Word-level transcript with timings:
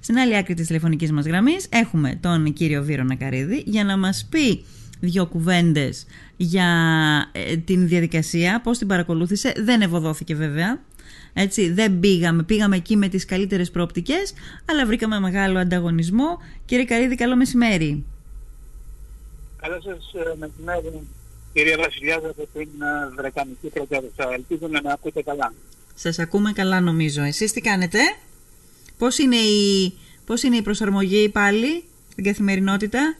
Στην 0.00 0.18
άλλη 0.18 0.36
άκρη 0.36 0.54
της 0.54 0.66
τηλεφωνικής 0.66 1.12
μας 1.12 1.26
γραμμής 1.26 1.66
έχουμε 1.70 2.18
τον 2.20 2.52
κύριο 2.52 2.82
Βύρο 2.82 3.02
Νακαρίδη 3.02 3.62
για 3.66 3.84
να 3.84 3.98
μας 3.98 4.26
πει 4.30 4.64
δύο 5.00 5.26
κουβέντες 5.26 6.06
για 6.36 6.68
ε, 7.32 7.56
την 7.56 7.88
διαδικασία, 7.88 8.60
πώς 8.60 8.78
την 8.78 8.86
παρακολούθησε. 8.86 9.52
Δεν 9.56 9.80
ευωδόθηκε 9.80 10.34
βέβαια. 10.34 10.80
Έτσι, 11.32 11.70
δεν 11.70 12.00
πήγαμε, 12.00 12.42
πήγαμε 12.42 12.76
εκεί 12.76 12.96
με 12.96 13.08
τις 13.08 13.24
καλύτερες 13.24 13.70
προοπτικές, 13.70 14.34
αλλά 14.70 14.86
βρήκαμε 14.86 15.20
μεγάλο 15.20 15.58
ανταγωνισμό. 15.58 16.38
Κύριε 16.64 16.84
Καρίδη, 16.84 17.14
καλό 17.14 17.36
μεσημέρι. 17.36 18.04
Καλό 19.56 19.80
σας 19.80 20.12
ε, 20.12 20.34
μεσημέρι, 20.38 21.06
κυρία 21.52 21.76
Βασιλιάδη 21.78 22.26
από 22.26 22.48
την 22.52 22.68
ε, 22.82 23.14
Βρετανική 23.16 23.68
Πρωτεύουσα. 23.68 24.28
Ελπίζω 24.32 24.66
να 24.70 24.82
με 24.82 24.92
ακούτε 24.92 25.22
καλά. 25.22 25.52
Σας 25.94 26.18
ακούμε 26.18 26.52
καλά 26.52 26.80
νομίζω. 26.80 27.22
Εσείς 27.22 27.52
τι 27.52 27.60
κάνετε; 27.60 27.98
Πώς 29.02 29.18
είναι 29.18 29.36
η, 29.36 29.92
πώς 30.26 30.42
είναι 30.42 30.56
η 30.56 30.62
προσαρμογή 30.62 31.28
πάλι 31.28 31.84
στην 32.10 32.24
καθημερινότητα; 32.24 33.16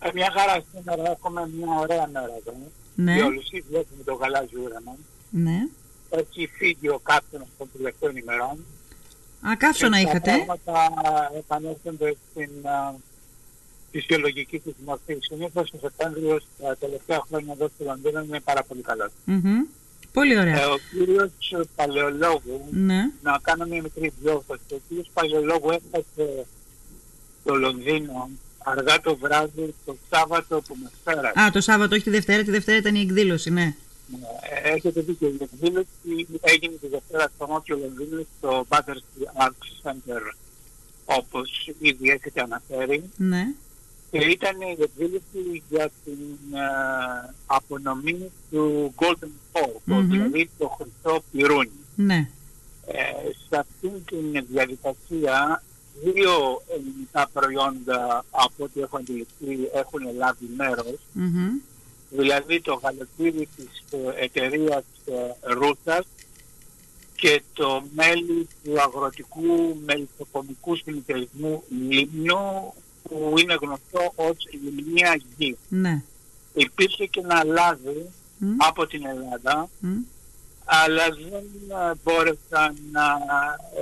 Ε, 0.00 0.10
μια 0.14 0.32
χαρά 0.36 0.64
σήμερα 0.74 1.10
έχουμε 1.10 1.50
μια 1.58 1.74
ωραία 1.78 2.06
μέρα 2.12 2.34
εδώ. 2.40 2.54
Ναι. 2.94 3.16
Και 3.16 3.22
όλους 3.22 3.48
βλέπουμε 3.68 4.02
το 4.04 4.14
γαλάζιο 4.14 4.60
ουρανό. 4.64 4.96
Ναι. 5.30 5.58
Έχει 6.10 6.46
φύγει 6.46 6.88
ο 6.88 7.00
κάψονας 7.02 7.48
των 7.58 7.68
τελευταίων 7.76 8.16
ημερών. 8.16 8.64
Α, 9.48 9.56
καύσωνα 9.56 9.96
Και 9.96 10.08
είχατε. 10.08 10.30
Τα 10.30 10.56
πράγματα 10.64 11.30
επανέρχονται 11.36 12.16
στην 12.30 12.50
α, 12.66 12.94
φυσιολογική 13.90 14.58
τους 14.58 14.74
μορφή. 14.84 15.16
Συνήθως 15.20 15.72
ο 15.72 15.78
Σεπτέμβριος 15.80 16.44
τα 16.62 16.76
τελευταία 16.76 17.22
χρόνια 17.28 17.52
εδώ 17.52 17.70
στο 17.74 17.84
Λονδίνο 17.84 18.20
είναι 18.20 18.40
πάρα 18.40 18.62
πολύ 18.62 18.82
καλός. 18.82 19.10
Μμμ. 19.24 19.66
Πολύ 20.12 20.32
Ε, 20.32 20.38
ωραία. 20.38 20.70
ο 20.70 20.76
κύριος 20.90 21.30
Παλαιολόγου 21.76 22.66
Ναι. 22.70 23.10
να 23.22 23.38
κάνω 23.42 23.64
μια 23.66 23.82
μικρή 23.82 24.12
διόρθωση. 24.20 24.60
Ο 24.70 24.76
κ. 24.88 25.04
Παγιολόγου 25.12 25.70
έφτασε 25.70 26.46
στο 27.42 27.54
Λονδίνο 27.54 28.30
αργά 28.58 29.00
το 29.00 29.16
βράδυ 29.16 29.74
το 29.84 29.96
Σάββατο 30.10 30.60
που 30.60 30.76
με 30.82 30.90
πέρασε. 31.04 31.40
Α, 31.40 31.50
το 31.50 31.60
Σάββατο, 31.60 31.94
όχι 31.94 32.04
τη 32.04 32.10
Δευτέρα. 32.10 32.42
Τη 32.42 32.50
Δευτέρα 32.50 32.78
ήταν 32.78 32.94
η 32.94 33.00
εκδήλωση, 33.00 33.50
ναι. 33.50 33.74
Ε, 34.62 34.68
Έχετε 34.72 35.00
δίκιο. 35.00 35.28
Η 35.28 35.36
εκδήλωση 35.40 36.26
έγινε 36.40 36.74
τη 36.80 36.86
Δευτέρα 36.88 37.30
στο 37.34 37.46
Νότιο 37.46 37.76
Λονδίνο 37.76 38.22
στο 38.38 38.66
Battersea 38.68 39.44
Arts 39.46 39.88
Center 39.90 40.20
όπως 41.04 41.70
ήδη 41.78 42.10
έχετε 42.10 42.40
αναφέρει 42.40 43.02
Ναι. 43.16 43.46
Και 44.10 44.18
ήταν 44.18 44.60
η 44.60 44.76
εκδήλωση 44.82 45.62
για 45.70 45.90
την 46.04 46.54
ε, 46.54 47.34
απονομή 47.46 48.30
του 48.50 48.94
Golden 48.96 49.28
Four, 49.52 49.70
το- 49.86 49.94
Μμμ. 49.94 50.10
δηλαδή 50.10 50.50
το 50.58 50.68
χρυσό 50.68 51.22
πυρούνι. 51.32 51.70
Ναι. 51.96 52.28
Ε, 52.86 53.02
σε 53.48 53.56
αυτήν 53.58 54.04
την 54.04 54.46
διαδικασία 54.50 55.62
δύο 56.04 56.62
ελληνικά 56.68 57.28
προϊόντα 57.32 58.24
από 58.30 58.64
ό,τι 58.64 58.80
έχω 58.80 58.96
αντιληφθεί 58.96 59.68
έχουν 59.74 60.00
λάβει 60.16 60.48
μέρος 60.56 60.98
Μμμ. 61.12 61.48
δηλαδή 62.10 62.60
το 62.60 62.80
γαλατήρι 62.82 63.48
της 63.56 63.82
ε, 63.90 64.24
εταιρείας 64.24 64.84
ε, 65.06 65.52
Ρούτας 65.52 66.06
και 67.16 67.42
το 67.52 67.82
μέλι 67.94 68.48
του 68.64 68.80
αγροτικού 68.80 69.80
μελισσοκομικού 69.84 70.76
συνεταιρισμού 70.76 71.62
Λίμνου 71.88 72.74
που 73.10 73.34
είναι 73.38 73.56
γνωστό 73.60 74.12
ως 74.14 74.36
Λιμνία 74.62 75.20
Γη. 75.36 75.56
Ναι. 75.68 76.02
Υπήρχε 76.54 77.06
και 77.06 77.20
ένα 77.20 77.44
λάδι 77.44 78.10
Μμ. 78.38 78.54
από 78.58 78.86
την 78.86 79.06
Ελλάδα 79.06 79.68
Μμ. 79.80 79.96
αλλά 80.64 81.04
δεν 81.30 81.44
ε, 81.68 81.92
μπόρεσα 82.04 82.74
να 82.92 83.02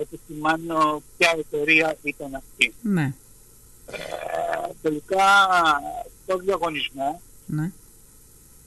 επισημάνω 0.01 1.03
ποια 1.17 1.35
εταιρεία 1.39 1.97
ήταν 2.03 2.35
αυτή. 2.35 2.75
Ναι. 2.83 3.13
Ε, 3.87 3.97
τελικά 4.83 5.25
στο 6.25 6.37
διαγωνισμό 6.39 7.21
Ναι. 7.47 7.71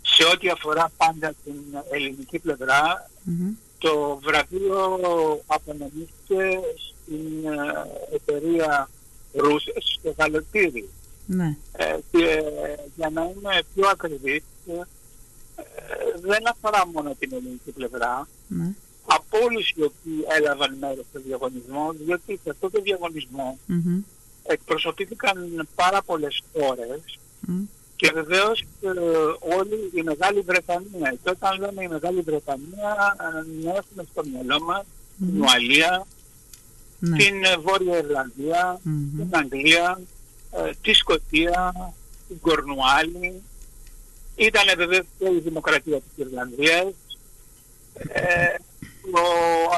σε 0.02 0.23
ό,τι 0.34 0.50
αφορά 0.50 0.92
πάντα 0.98 1.33
την 1.44 1.54
ελληνική 1.92 2.39
πλευρά 2.39 3.10
Μμμ. 3.23 3.54
το 3.77 4.20
βραβείο 4.23 5.00
απονομήθηκε 5.45 6.60
στην 6.76 7.45
ε, 7.45 8.16
εταιρεία 8.16 8.89
Ρούσες 9.33 9.97
στο 9.99 10.14
Γαλωτήρι. 10.17 10.89
Ναι. 11.25 11.58
Ε, 11.71 11.97
και 12.11 12.43
για 12.95 13.09
να 13.09 13.21
είμαι 13.23 13.61
πιο 13.75 13.87
ακριβής, 13.92 14.43
ε, 14.67 14.73
δεν 16.21 16.47
αφορά 16.49 16.87
μόνο 16.87 17.15
την 17.19 17.33
ελληνική 17.33 17.71
πλευρά, 17.71 18.27
Ναι. 18.47 18.73
από 19.05 19.37
όλους 19.45 19.70
οι 19.70 19.83
οποίοι 19.83 20.25
έλαβαν 20.37 20.77
μέρος 20.80 21.05
στο 21.09 21.20
διαγωνισμό, 21.20 21.91
διότι 21.91 22.39
σε 22.43 22.49
αυτό 22.49 22.70
το 22.70 22.81
διαγωνισμό 22.81 23.58
Μμμ. 23.65 24.02
εκπροσωπήθηκαν 24.43 25.67
πάρα 25.75 26.02
πολλές 26.02 26.41
χώρες 26.53 27.20
Μμ. 27.39 27.61
και 27.95 28.11
βεβαίως 28.14 28.59
ε, 28.81 28.89
όλη 29.58 29.91
η 29.93 30.02
Μεγάλη 30.03 30.39
Βρετανία. 30.39 31.09
Και 31.23 31.30
όταν 31.30 31.59
λέμε 31.59 31.83
η 31.83 31.87
Μεγάλη 31.87 32.21
Βρετανία, 32.21 33.15
ε, 33.20 33.64
να 33.65 33.70
έχουμε 33.71 34.03
στο 34.11 34.23
μυαλό 34.31 34.61
μας 34.64 34.83
την 35.17 35.27
Μμμ. 35.27 35.41
Ουαλία, 35.41 36.05
Ναι. 37.04 37.17
την 37.17 37.44
ε, 37.44 37.58
Βόρεια 37.58 37.98
Ιρλανδία, 37.98 38.80
Μμμ. 38.84 39.17
την 39.17 39.28
Αγγλία, 39.38 40.02
ε, 40.52 40.70
τη 40.82 40.94
Σκοτία, 40.94 41.73
την 42.28 42.39
Κορνουάλη. 42.42 43.42
Ήταν 44.36 44.64
βεβαίως 44.78 45.06
και 45.20 45.26
η 45.26 45.39
Δημοκρατία 45.39 45.98
της 45.98 46.26
Ιρλανδίας. 46.26 46.88
Ε, 47.94 48.56
ο 49.12 49.23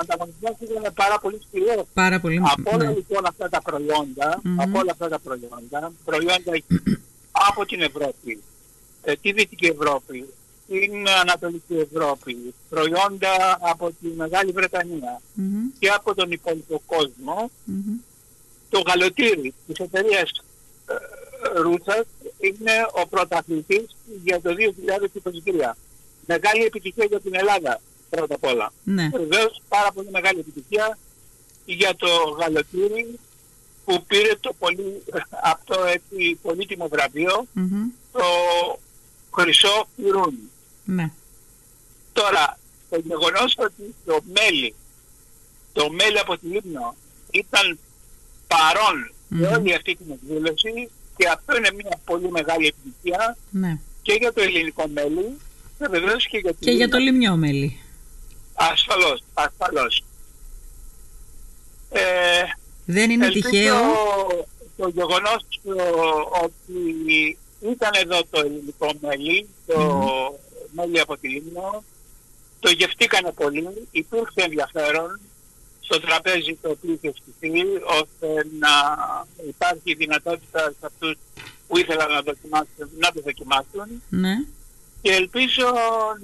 ανταγωνισμός 0.01 0.55
ήταν 0.59 0.93
πάρα 0.93 1.19
πολύ 1.19 1.41
σκληρός. 1.47 1.85
Πάρα 1.93 2.19
πολύ. 2.19 2.41
Από 2.43 2.71
όλα 2.75 2.85
Ναι. 2.85 2.91
λοιπόν 2.93 3.25
αυτά 3.25 3.49
τα 3.49 3.61
προϊόντα, 3.61 4.39
Μμμ. 4.43 4.61
από 4.61 4.79
όλα 4.79 4.91
αυτά 4.91 5.07
τα 5.09 5.19
προϊόντα, 5.19 5.91
προϊόντα 6.05 6.51
από 7.49 7.65
την 7.65 7.81
Ευρώπη, 7.81 8.43
ε, 9.01 9.13
τη 9.21 9.31
Δυτική 9.31 9.65
Ευρώπη, 9.65 10.25
την 10.67 11.07
Ανατολική 11.21 11.75
Ευρώπη, 11.91 12.53
προϊόντα 12.69 13.57
από 13.61 13.91
τη 14.01 14.07
Μεγάλη 14.07 14.51
Βρετανία 14.51 15.21
Μμμ. 15.33 15.63
και 15.79 15.89
από 15.89 16.15
τον 16.15 16.31
υπόλοιπο 16.31 16.81
κόσμο, 16.85 17.51
Μμμ. 17.65 17.95
το 18.69 18.83
γαλοτήρι 18.87 19.53
της 19.67 19.77
εταιρείας 19.79 20.31
ε, 20.87 21.61
Ρούτσας 21.61 22.05
είναι 22.39 22.71
ο 23.03 23.07
πρωταθλητής 23.07 23.95
για 24.23 24.41
το 24.41 24.53
2023. 25.71 25.71
Μεγάλη 26.25 26.63
επιτυχία 26.63 27.05
για 27.05 27.19
την 27.19 27.35
Ελλάδα 27.35 27.81
πρώτα 28.09 28.35
απ' 28.35 28.43
όλα. 28.43 28.73
Ναι. 28.83 29.09
Βεβαίως 29.13 29.61
πάρα 29.67 29.91
πολύ 29.91 30.07
μεγάλη 30.11 30.39
επιτυχία 30.39 30.97
για 31.65 31.95
το 31.95 32.07
γαλοτήρι 32.39 33.19
που 33.85 34.03
πήρε 34.07 34.35
το 34.39 34.53
πολύ, 34.59 35.03
αυτό 35.43 35.83
έτσι 35.83 36.39
πολύτιμο 36.41 36.87
βραβείο, 36.87 37.45
Μμμ. 37.53 37.85
το 38.11 38.23
χρυσό 39.35 39.87
πυρούνι. 39.95 40.49
Ναι. 40.85 41.11
Τώρα, 42.13 42.57
το 42.89 42.99
γεγονός 43.05 43.55
ότι 43.57 43.95
το 44.05 44.19
μέλι, 44.33 44.73
το 45.73 45.89
μέλι 45.91 46.19
από 46.19 46.37
τη 46.37 46.45
Λίμνο 46.47 46.95
ήταν 47.31 47.79
παρόν 48.47 49.11
σε 49.29 49.35
Μμμ. 49.49 49.53
όλη 49.53 49.73
αυτή 49.75 49.95
την 49.95 50.11
εκδήλωση 50.11 50.89
και 51.17 51.27
αυτό 51.27 51.57
είναι 51.57 51.69
μια 51.75 51.99
πολύ 52.05 52.31
μεγάλη 52.31 52.67
επιτυχία 52.67 53.37
Ναι. 53.51 53.77
και 54.01 54.13
για 54.13 54.33
το 54.33 54.41
ελληνικό 54.41 54.87
μέλι 54.87 55.37
και 55.79 55.87
βεβαίως 55.89 56.27
και 56.27 56.37
για, 56.37 56.53
τη 56.53 56.65
Και 56.65 56.71
για 56.71 56.89
το 56.89 56.97
Λίμνο. 56.97 57.11
λιμιό 57.11 57.35
μέλι. 57.35 57.79
Ασφαλώς, 58.53 59.23
ασφαλώς. 59.33 60.03
Ε, 61.89 62.01
Δεν 62.85 63.09
είναι 63.09 63.25
ελπίζω 63.25 63.49
τυχαίο. 63.49 63.75
το 64.77 64.87
γεγονός 64.89 65.45
ε, 65.65 65.81
ότι 66.43 67.37
ήταν 67.71 67.91
εδώ 67.93 68.21
το 68.29 68.39
ελληνικό 68.39 68.91
μέλι, 69.01 69.47
το 69.65 69.75
μέλι 70.75 70.99
από 70.99 71.17
τη 71.17 71.27
Λίμνο, 71.27 71.83
το 72.59 72.69
γευτήκανε 72.69 73.31
πολύ, 73.31 73.87
υπήρξε 73.91 74.41
ενδιαφέρον 74.41 75.19
στο 75.79 75.99
τραπέζι 75.99 76.57
το 76.61 76.69
οποίο 76.69 76.93
είχε 76.93 77.13
στηθεί, 77.21 77.61
ώστε 77.99 78.47
να 78.59 78.73
υπάρχει 79.47 79.93
δυνατότητα 79.93 80.59
σε 80.59 80.85
αυτούς 80.85 81.15
που 81.67 81.77
ήθελαν 81.77 82.11
να, 82.11 82.21
δοκιμάσουν, 82.21 82.89
να 82.99 83.11
το 83.11 83.21
δοκιμάσουν 83.21 84.01
Ναι. 84.09 84.35
και 85.01 85.11
ελπίζω 85.11 85.67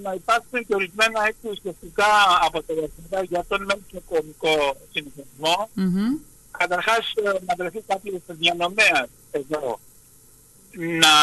να 0.04 0.14
υπάρξουν 0.14 0.66
και 0.68 0.76
ορισμένα 0.76 1.26
έτσι 1.28 1.48
ουσιαστικά 1.50 2.06
αποτελέσματα 2.42 3.24
για 3.24 3.46
τον 3.48 3.62
μέσο 3.64 4.04
κομικό 4.10 4.78
συνηθισμό. 4.92 5.70
Μμμ. 5.74 6.18
Καταρχάς 6.58 7.14
ε, 7.16 7.30
να 7.46 7.56
βρεθεί 7.58 7.82
κάποιος 7.88 8.22
διανομέας 8.28 9.10
εδώ 9.32 9.80
να 10.72 11.14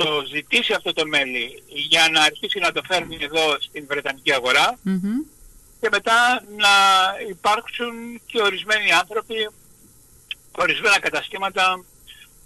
το 0.00 0.24
ζητήσει 0.34 0.72
αυτό 0.72 0.92
το 0.92 1.06
μέλι 1.06 1.62
για 1.66 2.08
να 2.12 2.20
αρχίσει 2.22 2.58
να 2.58 2.72
το 2.72 2.82
φέρνει 2.88 3.16
εδώ 3.20 3.56
στην 3.60 3.84
Βρετανική 3.88 4.32
αγορά 4.32 4.78
Μμμ. 4.82 5.02
και 5.80 5.88
μετά 5.90 6.44
να 6.56 6.72
υπάρξουν 7.28 7.94
και 8.26 8.40
ορισμένοι 8.42 8.92
άνθρωποι, 8.92 9.48
ορισμένα 10.58 10.98
καταστήματα, 11.00 11.84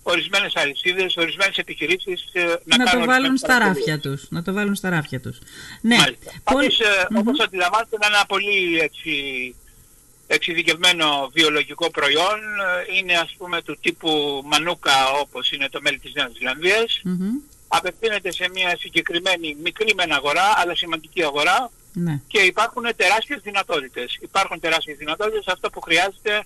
ορισμένες 0.02 0.56
αλυσίδες, 0.56 1.16
ορισμένες 1.16 1.56
επιχειρήσεις 1.56 2.24
ε, 2.32 2.40
να, 2.64 2.76
Να 2.76 2.84
το 2.84 2.90
κάνουν 2.90 3.06
βάλουν 3.06 3.10
ορισμένες 3.10 3.40
στα 3.40 3.48
παραγγελίες. 3.48 3.86
ράφια 3.86 4.00
τους. 4.00 4.26
Να 4.30 4.42
το 4.42 4.52
βάλουν 4.52 4.74
στα 4.74 4.90
ράφια 4.90 5.20
τους. 5.20 5.38
Ναι. 5.80 5.96
Μάλιστα. 5.96 6.30
Πολύ- 6.44 6.66
Πάντως, 6.66 6.80
ε, 6.80 7.06
Μμμ. 7.10 7.18
όπως 7.18 7.38
αντιλαμβάνεστε, 7.40 7.96
είναι 7.96 8.06
ένα 8.14 8.24
πολύ 8.26 8.78
έτσι, 8.80 9.10
εξειδικευμένο 10.26 11.30
βιολογικό 11.32 11.90
προϊόν, 11.90 12.40
είναι 12.96 13.14
ας 13.14 13.34
πούμε 13.38 13.62
του 13.62 13.78
τύπου 13.80 14.42
μανούκα 14.44 15.10
όπως 15.20 15.50
είναι 15.52 15.68
το 15.68 15.80
μέλι 15.82 15.98
της 15.98 16.12
Νέας 16.14 16.30
Ζηλανδίας. 16.36 17.02
Απευθύνεται 17.68 18.32
σε 18.32 18.48
μια 18.54 18.76
συγκεκριμένη 18.78 19.56
μικρή 19.62 19.94
μεν 19.94 20.12
αγορά, 20.12 20.52
αλλά 20.56 20.74
σημαντική 20.76 21.22
αγορά 21.24 21.70
Ναι. 21.92 22.20
και 22.28 22.40
υπάρχουν 22.40 22.84
τεράστιες 22.96 23.40
δυνατότητες. 23.42 24.18
Υπάρχουν 24.20 24.60
τεράστιες 24.60 24.96
δυνατότητες. 24.96 25.46
Αυτό 25.46 25.70
που 25.70 25.80
χρειάζεται 25.80 26.44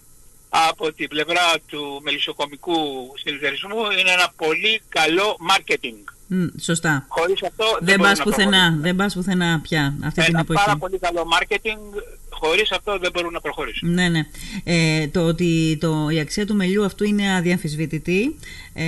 από 0.49 0.93
την 0.93 1.09
πλευρά 1.09 1.53
του 1.67 2.01
μελισσοκομικού 2.03 3.13
συνεταιρισμού 3.17 3.91
είναι 3.91 4.11
ένα 4.11 4.33
πολύ 4.37 4.83
καλό 4.89 5.37
marketing. 5.51 6.16
Μ, 6.29 6.45
Σωστά. 6.61 7.05
Χωρίς 7.09 7.43
αυτό 7.43 7.65
δεν, 7.65 7.87
Δεν 7.87 7.97
μπορούν 7.97 8.11
πας 8.11 8.19
να 8.19 8.25
πουθενά, 8.25 8.51
προχωρήσουν. 8.51 8.81
δεν 8.83 8.97
πας 8.97 9.15
πουθενά 9.15 9.61
πια 9.63 9.95
αυτή 10.05 10.21
την 10.21 10.29
Ένα 10.35 10.41
εποχή. 10.41 10.65
πάρα 10.65 10.77
πολύ 10.79 10.99
καλό 10.99 11.27
marketing, 11.41 12.01
χωρίς 12.31 12.71
αυτό 12.73 12.99
δεν 12.99 13.11
μπορούν 13.15 13.33
να 13.33 13.41
προχωρήσουν. 13.41 13.93
Ναι, 13.93 14.09
ναι. 14.09 14.21
Ε, 14.65 15.07
το 15.09 15.21
ότι 15.27 15.79
το, 15.81 16.09
η 16.11 16.19
αξία 16.21 16.47
του 16.47 16.55
μελιού 16.55 16.85
αυτού 16.85 17.05
είναι 17.05 17.35
αδιαμφισβητητή 17.35 18.37
ε, 18.75 18.85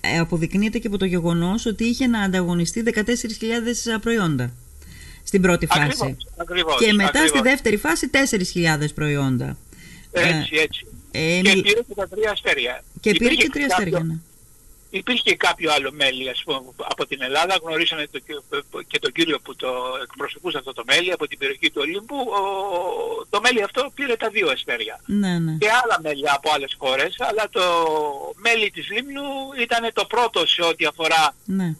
ε, 0.00 0.18
αποδεικνύεται 0.20 0.78
και 0.78 0.86
από 0.86 0.96
το 0.98 1.04
γεγονός 1.04 1.66
ότι 1.66 1.84
είχε 1.84 2.06
να 2.06 2.20
ανταγωνιστεί 2.20 2.82
14.000 2.94 3.02
προϊόντα 4.00 4.52
στην 5.24 5.42
πρώτη 5.42 5.66
φάση. 5.66 5.82
Ακριβώς, 5.90 6.16
ακριβώς, 6.36 6.76
και 6.84 6.92
μετά 6.92 7.08
στη 7.08 7.18
ακριβώς. 7.18 7.42
δεύτερη 7.42 7.76
φάση 7.76 8.10
4.000 8.12 8.94
προϊόντα. 8.94 9.56
Έτσι, 10.12 10.56
έτσι. 10.56 10.86
Ε, 11.10 11.40
και 11.42 11.52
μι- 11.54 11.62
πήρε 11.62 11.80
και 11.88 11.94
τα 11.94 12.08
τρία 12.08 12.30
αστέρια. 12.30 12.82
και 13.00 13.10
πήρε 13.10 13.24
Υπήρχε 13.24 13.42
και 13.42 13.48
τρία 13.52 13.66
κάποιο- 13.66 13.86
αστέρια. 13.86 14.06
ναι. 14.14 14.20
Υπήρχε 14.92 15.22
και 15.22 15.36
κάποιο 15.36 15.72
άλλο 15.72 15.90
μέλι 15.92 16.28
ας 16.30 16.42
πούμε, 16.44 16.60
από 16.76 17.06
την 17.06 17.22
Ελλάδα, 17.22 17.58
γνωρίσαμε 17.62 18.06
το, 18.06 18.18
κυ- 18.18 18.86
και 18.86 18.98
τον 18.98 19.12
κύριο 19.12 19.40
που 19.40 19.56
το 19.56 19.68
εκπροσωπούσε 20.02 20.58
αυτό 20.58 20.72
το 20.72 20.82
μέλι 20.86 21.12
από 21.12 21.26
την 21.26 21.38
περιοχή 21.38 21.70
του 21.70 21.80
Ολύμπου. 21.84 22.16
Ο, 22.20 22.40
το 23.30 23.40
μέλι 23.40 23.62
αυτό 23.62 23.90
πήρε 23.94 24.16
τα 24.16 24.28
δύο 24.28 24.50
αστέρια. 24.50 25.00
Ναι, 25.06 25.38
ναι. 25.38 25.56
Και 25.60 25.68
άλλα 25.82 25.98
μέλη 26.02 26.30
από 26.30 26.50
άλλες 26.52 26.74
χώρες, 26.78 27.16
αλλά 27.18 27.48
το 27.50 27.62
μέλι 28.36 28.70
της 28.70 28.90
Λίμνου 28.90 29.22
ήταν 29.60 29.90
το 29.92 30.04
πρώτο 30.04 30.46
σε 30.46 30.62
ό,τι 30.62 30.84
αφορά 30.84 31.34
ναι. 31.44 31.74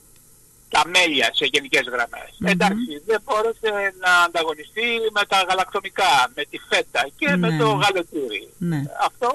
τα 0.69 0.83
μέλια 0.89 1.31
σε 1.35 1.45
γενικές 1.53 1.83
γραμμές. 1.85 2.31
Μμμ. 2.39 2.47
Εντάξει, 2.49 3.03
δεν 3.07 3.21
μπόρεσε 3.25 3.95
να 4.01 4.12
ανταγωνιστεί 4.23 4.87
με 5.12 5.23
τα 5.29 5.45
γαλακτομικά, 5.49 6.31
με 6.35 6.45
τη 6.51 6.59
φέτα 6.69 7.09
και 7.19 7.37
με 7.37 7.49
Ναι, 7.49 7.59
το 7.59 7.75
ναι. 7.77 7.85
γαλατούρι. 7.85 8.49
ναι. 8.59 8.83
Αυτό 9.07 9.29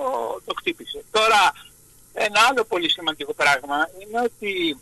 το 0.45 0.53
χτύπησε. 0.57 1.03
Τώρα, 1.11 1.53
ένα 2.15 2.39
άλλο 2.49 2.63
πολύ 2.63 2.89
σημαντικό 2.89 3.33
πράγμα 3.33 3.89
είναι 4.01 4.19
ότι 4.23 4.77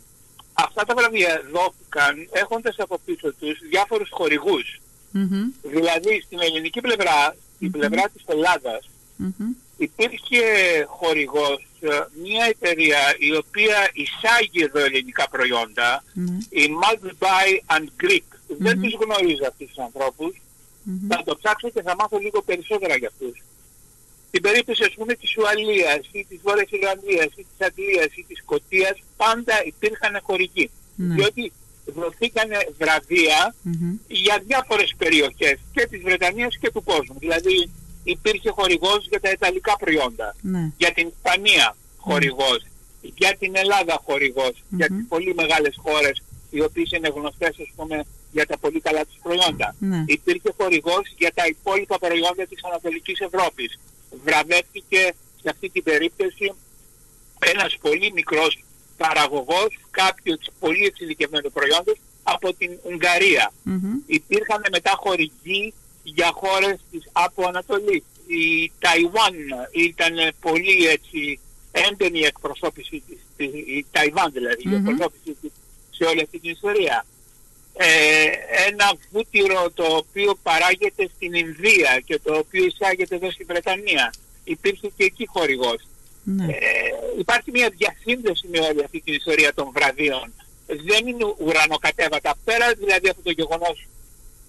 αυτά 0.52 0.84
τα 0.84 0.94
βραβεία 0.94 1.42
δόθηκαν 1.52 2.28
έχοντας 2.32 2.74
από 2.78 2.98
πίσω 3.04 3.32
τους 3.32 3.58
διάφορους 3.70 4.08
χορηγούς. 4.12 4.78
Μμμ, 5.10 5.44
Δηλαδή, 5.62 6.20
στην 6.26 6.38
ελληνική 6.40 6.80
πλευρά, 6.80 7.36
στην 7.56 7.70
πλευρά 7.70 8.02
της 8.08 8.22
Ελλάδας, 8.26 8.90
μμμ. 9.16 9.48
υπήρχε 9.76 10.40
χορηγός 10.88 11.66
ε, 11.80 11.88
μια 12.22 12.44
εταιρεία 12.44 12.98
η 13.18 13.36
οποία 13.36 13.90
εισάγει 13.92 14.62
εδώ 14.62 14.78
ελληνικά 14.84 15.28
προϊόντα, 15.30 16.04
Ναι. 16.12 16.36
η 16.48 16.68
Multiply 16.82 17.76
and 17.76 17.86
Greek. 18.04 18.24
Δεν 18.58 18.80
τους 18.80 18.94
γνωρίζω 19.00 19.44
αυτούς 19.46 19.66
τους 19.68 19.78
ανθρώπους. 19.78 20.40
Μμμ. 20.82 21.08
Θα 21.08 21.22
το 21.24 21.36
ψάξω 21.36 21.70
και 21.70 21.82
θα 21.82 21.94
μάθω 21.98 22.18
λίγο 22.18 22.42
περισσότερα 22.42 22.96
για 22.96 23.08
αυτούς. 23.08 23.42
Στην 24.36 24.46
περίπτωση 24.46 24.82
ας 24.84 24.94
πούμε 24.98 25.14
της 25.14 25.36
Ουαλίας 25.36 26.00
ή 26.12 26.26
της 26.28 26.38
Βόρειας 26.42 26.70
Ιρλανδίας 26.70 27.26
ή 27.40 27.42
της 27.50 27.66
Αγγλίας 27.66 28.10
ή 28.20 28.24
της 28.28 28.38
Σκοτίας 28.42 28.96
πάντα 29.16 29.54
υπήρχαν 29.64 30.18
χορηγοί. 30.22 30.70
Ναι. 30.96 31.14
Διότι 31.14 31.52
δοθήκαν 31.84 32.48
βραβεία 32.78 33.54
Μμμ. 33.62 33.96
για 34.08 34.42
διάφορες 34.46 34.94
περιοχές 34.98 35.56
και 35.74 35.86
της 35.90 36.02
Βρετανίας 36.02 36.56
και 36.60 36.70
του 36.70 36.82
κόσμου. 36.84 37.16
Δηλαδή 37.18 37.70
υπήρχε 38.04 38.50
χορηγός 38.50 39.06
για 39.08 39.20
τα 39.20 39.30
ιταλικά 39.30 39.76
προϊόντα, 39.76 40.34
Ναι. 40.40 40.72
για 40.76 40.92
την 40.92 41.06
Ισπανία 41.14 41.76
χορηγός, 41.96 42.60
για 43.00 43.36
την 43.38 43.52
Ελλάδα 43.56 44.00
χορηγός, 44.06 44.54
για 44.68 44.86
τις 44.86 45.04
πολύ 45.08 45.34
μεγάλες 45.34 45.74
χώρες 45.84 46.22
οι 46.50 46.60
οποίες 46.60 46.90
είναι 46.92 47.08
γνωστές 47.08 47.48
ας 47.64 47.70
πούμε 47.76 48.04
για 48.32 48.46
τα 48.46 48.58
πολύ 48.58 48.80
καλά 48.80 49.04
τους 49.06 49.18
προϊόντα. 49.22 49.74
Ναι. 49.78 50.04
Υπήρχε 50.06 50.50
χορηγός 50.56 51.04
για 51.18 51.32
τα 51.34 51.46
υπόλοιπα 51.46 51.98
προϊόντα 51.98 52.46
της 52.46 52.64
Ανατολικής 52.64 53.20
Ευρώπης. 53.20 53.78
Βραβεύτηκε 54.24 55.12
σε 55.42 55.50
αυτή 55.50 55.68
την 55.70 55.82
περίπτωση 55.82 56.52
ένας 57.38 57.76
πολύ 57.80 58.12
μικρός 58.12 58.64
παραγωγός 58.96 59.78
κάποιους 59.90 60.38
πολύ 60.58 60.84
εξειδικευμένου 60.84 61.50
προϊόντος 61.52 61.96
από 62.22 62.54
την 62.54 62.78
Ουγγαρία. 62.82 63.52
Μμμ. 63.62 63.92
Υπήρχαν 64.06 64.62
μετά 64.70 64.92
χορηγοί 64.96 65.74
για 66.02 66.30
χώρες 66.34 66.76
της 66.90 67.08
από 67.12 67.46
Ανατολής. 67.46 68.02
Η 68.26 68.72
Ταϊβάν 68.78 69.34
ήταν 69.72 70.14
πολύ 70.40 70.86
έτσι 70.86 71.38
έντονη 71.72 72.18
η 72.18 72.24
εκπροσώπηση 72.24 73.02
της, 73.08 73.18
της- 73.36 73.54
η 73.54 73.86
Ταϊβάν 73.90 74.32
δηλαδή, 74.32 74.62
η 74.62 74.68
Μμμ. 74.68 74.74
εκπροσώπηση 74.88 75.36
της 75.40 75.50
σε 75.90 76.04
όλη 76.04 76.22
αυτή 76.22 76.38
την 76.38 76.50
ιστορία. 76.50 77.06
Ε, 77.76 78.24
ένα 78.68 78.92
βούτυρο 79.10 79.70
το 79.74 79.84
οποίο 79.84 80.34
παράγεται 80.42 81.08
στην 81.16 81.34
Ινδία 81.34 82.02
και 82.04 82.18
το 82.24 82.34
οποίο 82.34 82.64
εισάγεται 82.64 83.14
εδώ 83.14 83.30
στη 83.30 83.44
Βρετανία. 83.44 84.12
Υπήρχε 84.44 84.88
και 84.96 85.04
εκεί 85.04 85.26
χορηγός. 85.26 85.82
Ναι. 86.24 86.44
Ε, 86.44 86.58
υπάρχει 87.18 87.50
μια 87.50 87.72
διασύνδεση 87.76 88.46
με 88.52 88.58
όλη 88.58 88.84
αυτή 88.84 89.00
την 89.00 89.14
ιστορία 89.14 89.54
των 89.54 89.70
βραβείων. 89.74 90.32
Δεν 90.66 91.06
είναι 91.06 91.34
ουρανοκατέβατα. 91.38 92.34
Πέρα 92.44 92.72
δηλαδή 92.74 93.08
από 93.08 93.22
το 93.22 93.30
γεγονός 93.30 93.86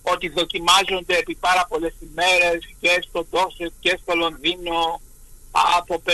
ότι 0.02 0.30
δοκιμάζονται 0.30 1.18
επί 1.18 1.36
πάρα 1.36 1.66
πολλές 1.70 1.94
ημέρες 2.10 2.60
και 2.80 3.04
στο 3.10 3.26
Ντόσετ 3.30 3.72
και 3.80 4.00
στο 4.02 4.16
Λονδίνο 4.16 5.02
από 5.78 6.02
500 6.06 6.12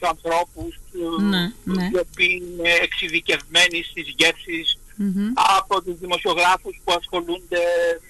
ανθρώπους 0.00 0.74
ε, 0.74 1.22
Ναι, 1.22 1.52
ναι. 1.64 1.84
οι 1.92 1.98
οποίοι 1.98 2.42
είναι 2.42 2.70
εξειδικευμένοι 2.82 3.82
στις 3.82 4.14
γεύσεις 4.16 4.78
Μμμ. 4.96 5.32
από 5.56 5.82
τους 5.82 5.98
δημοσιογράφους 5.98 6.80
που 6.84 6.92
ασχολούνται 6.98 7.62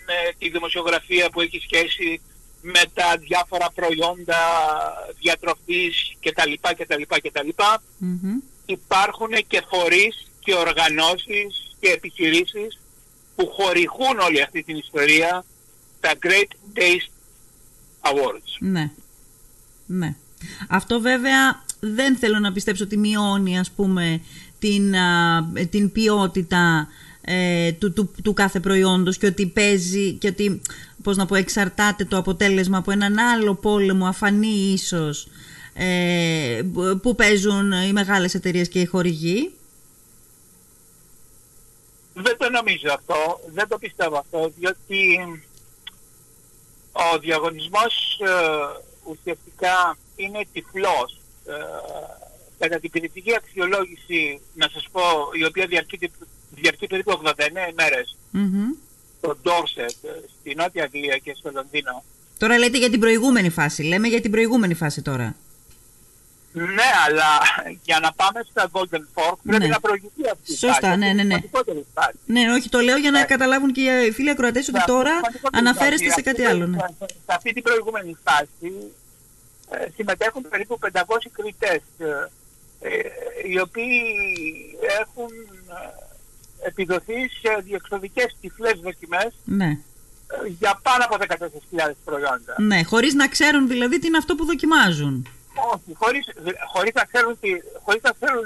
με 0.07 0.35
τη 0.39 0.51
δημοσιογραφία 0.51 1.31
που 1.31 1.41
έχει 1.41 1.59
σχέση 1.59 2.21
με 2.63 2.81
τα 2.95 3.17
διάφορα 3.19 3.71
προϊόντα 3.75 4.41
διατροφής 5.21 6.17
κτλ. 6.21 6.53
κτλ, 6.77 7.03
κτλ. 7.23 7.49
Μμμ. 7.99 8.39
Υπάρχουν 8.67 9.31
και 9.47 9.63
φορείς 9.69 10.27
και 10.41 10.55
οργανώσεις 10.55 11.77
και 11.81 11.89
επιχειρήσεις 11.89 12.81
που 13.37 13.51
χορηγούν 13.51 14.19
όλη 14.19 14.43
αυτή 14.43 14.63
την 14.63 14.77
ιστορία 14.77 15.45
τα 16.01 16.13
Great 16.23 16.79
Taste 16.79 17.11
Awards. 18.01 18.57
Ναι. 18.59 18.91
Ναι. 19.87 20.15
Αυτό 20.69 21.01
βέβαια 21.01 21.65
δεν 21.95 22.17
θέλω 22.17 22.39
να 22.39 22.53
πιστέψω 22.53 22.85
ότι 22.85 22.97
μειώνει 22.97 23.59
ας 23.59 23.71
πούμε 23.71 24.21
την, 24.59 24.97
α, 24.97 25.45
την 25.71 25.93
ποιότητα 25.93 26.89
ε, 27.21 27.73
του, 27.73 27.93
του, 27.93 28.15
του 28.23 28.33
κάθε 28.33 28.61
προϊόντος 28.61 29.19
και 29.19 29.27
ότι 29.27 29.47
παίζει 29.47 30.13
και 30.13 30.29
ότι 30.29 30.61
πώς 31.03 31.17
να 31.17 31.27
πω 31.27 31.35
εξαρτάται 31.35 32.05
το 32.05 32.17
αποτέλεσμα 32.17 32.79
από 32.79 32.91
έναν 32.91 33.19
άλλο 33.19 33.55
πόλεμο 33.55 34.07
αφανή 34.07 34.73
ίσως 34.73 35.29
ε, 35.75 36.63
που 37.03 37.15
παίζουν 37.15 37.73
οι 37.73 37.93
μεγάλες 37.93 38.35
εταιρείες 38.35 38.69
και 38.69 38.81
οι 38.81 38.85
χορηγοί. 38.85 39.53
Δεν 42.15 42.37
το 42.37 42.51
νομίζω 42.51 42.93
αυτό, 42.95 43.41
δεν 43.53 43.69
το 43.69 43.79
πιστεύω 43.79 44.17
αυτό, 44.19 44.53
διότι 44.59 45.19
ο 46.93 47.19
διαγωνισμός 47.19 48.21
ε, 48.21 48.81
ουσιαστικά 49.05 49.97
είναι 50.17 50.47
τυφλός. 50.53 51.19
Ε, 51.47 51.53
κατά 52.59 52.79
την 52.81 52.91
κριτική 52.91 53.35
αξιολόγηση, 53.35 54.41
να 54.55 54.69
σας 54.73 54.89
πω, 54.93 55.01
η 55.41 55.45
οποία 55.45 55.67
διαρκεί, 55.67 56.11
διαρκεί 56.51 56.87
περίπου 56.87 57.11
89 57.25 57.69
ημέρες 57.71 58.17
Μμμ. 58.31 58.71
στο 59.19 59.37
Dorset, 59.45 59.95
ε, 60.03 60.09
στη 60.41 60.55
Νότια 60.55 60.83
Αγγλία 60.85 61.17
και 61.19 61.35
στο 61.39 61.51
Λονδίνο, 61.55 62.03
Τώρα 62.39 62.59
λέτε 62.59 62.79
για 62.79 62.91
την 62.91 63.01
προηγούμενη 63.01 63.51
φάση. 63.51 63.83
Λέμε 63.83 64.09
για 64.09 64.21
την 64.21 64.31
προηγούμενη 64.31 64.75
φάση 64.75 65.03
τώρα. 65.03 65.37
Ναι, 66.53 66.89
αλλά 67.07 67.29
για 67.83 67.99
να 68.01 68.13
πάμε 68.13 68.41
στα 68.51 68.71
Golden 68.73 69.05
Fork 69.15 69.37
πρέπει 69.43 69.63
Ναι. 69.63 69.67
να 69.67 69.81
προηγηθεί 69.81 70.23
αυτή 70.33 70.53
η 70.53 70.57
Σωστά, 70.57 70.81
φάση, 70.81 70.99
ναι, 70.99 71.07
αυτή 71.07 71.07
η 71.07 71.15
ναι, 71.15 71.23
ναι. 71.23 71.23
σημαντικότερη 71.23 71.87
φάση. 71.95 72.17
Ναι, 72.27 72.53
όχι, 72.53 72.69
το 72.69 72.79
λέω 72.81 72.97
για 72.97 73.11
να 73.11 73.19
Ναι. 73.19 73.25
καταλάβουν 73.25 73.73
και 73.73 73.81
οι 74.09 74.11
φίλοι 74.11 74.31
ακροατές 74.31 74.69
ότι 74.69 74.79
Σε 74.79 74.85
τώρα 74.87 75.11
αυτή 75.11 75.21
τη 75.21 75.27
σημαντικότερη 75.39 75.67
αναφέρεστε 75.67 76.05
φάση, 76.09 76.15
σε 76.17 76.23
κάτι 76.31 76.45
αυτή- 76.45 76.55
άλλο. 76.55 76.67
Ναι. 76.67 76.79
Σε 76.79 77.07
σε 77.09 77.33
αυτή 77.37 77.53
την 77.53 77.63
προηγούμενη 77.63 78.17
φάση 78.25 78.49
ε, 78.63 78.69
συμμετέχουν 79.97 80.49
περίπου 80.49 80.79
500 80.93 81.01
κριτές 81.33 81.81
ε, 81.99 82.29
ε, 82.81 82.99
οι 83.51 83.61
οποίοι 83.61 84.03
έχουν 85.01 85.31
ε, 85.69 86.67
επιδοθεί 86.67 87.29
σε 87.43 87.61
διεξοδικές 87.65 88.37
τυφλές 88.41 88.81
δοκιμές 88.81 89.33
ναι. 89.45 89.65
ε, 89.65 90.49
για 90.59 90.81
πάνω 90.83 91.05
από 91.05 91.17
14.000 91.19 91.93
προϊόντα. 92.05 92.55
Ναι, 92.59 92.83
χωρίς 92.83 93.15
να 93.15 93.29
ξέρουν 93.29 93.69
δηλαδή 93.69 93.99
τι 93.99 94.07
είναι 94.07 94.17
αυτό 94.17 94.35
που 94.35 94.45
δοκιμάζουν. 94.45 95.29
Όχι, 95.73 95.95
χωρίς, 95.95 96.25
χωρίς, 96.73 96.93
να 96.95 97.05
ξέρουν 97.05 97.39
τι, 97.41 97.49
χωρίς 97.85 98.03
να 98.03 98.13
ξέρουν 98.21 98.43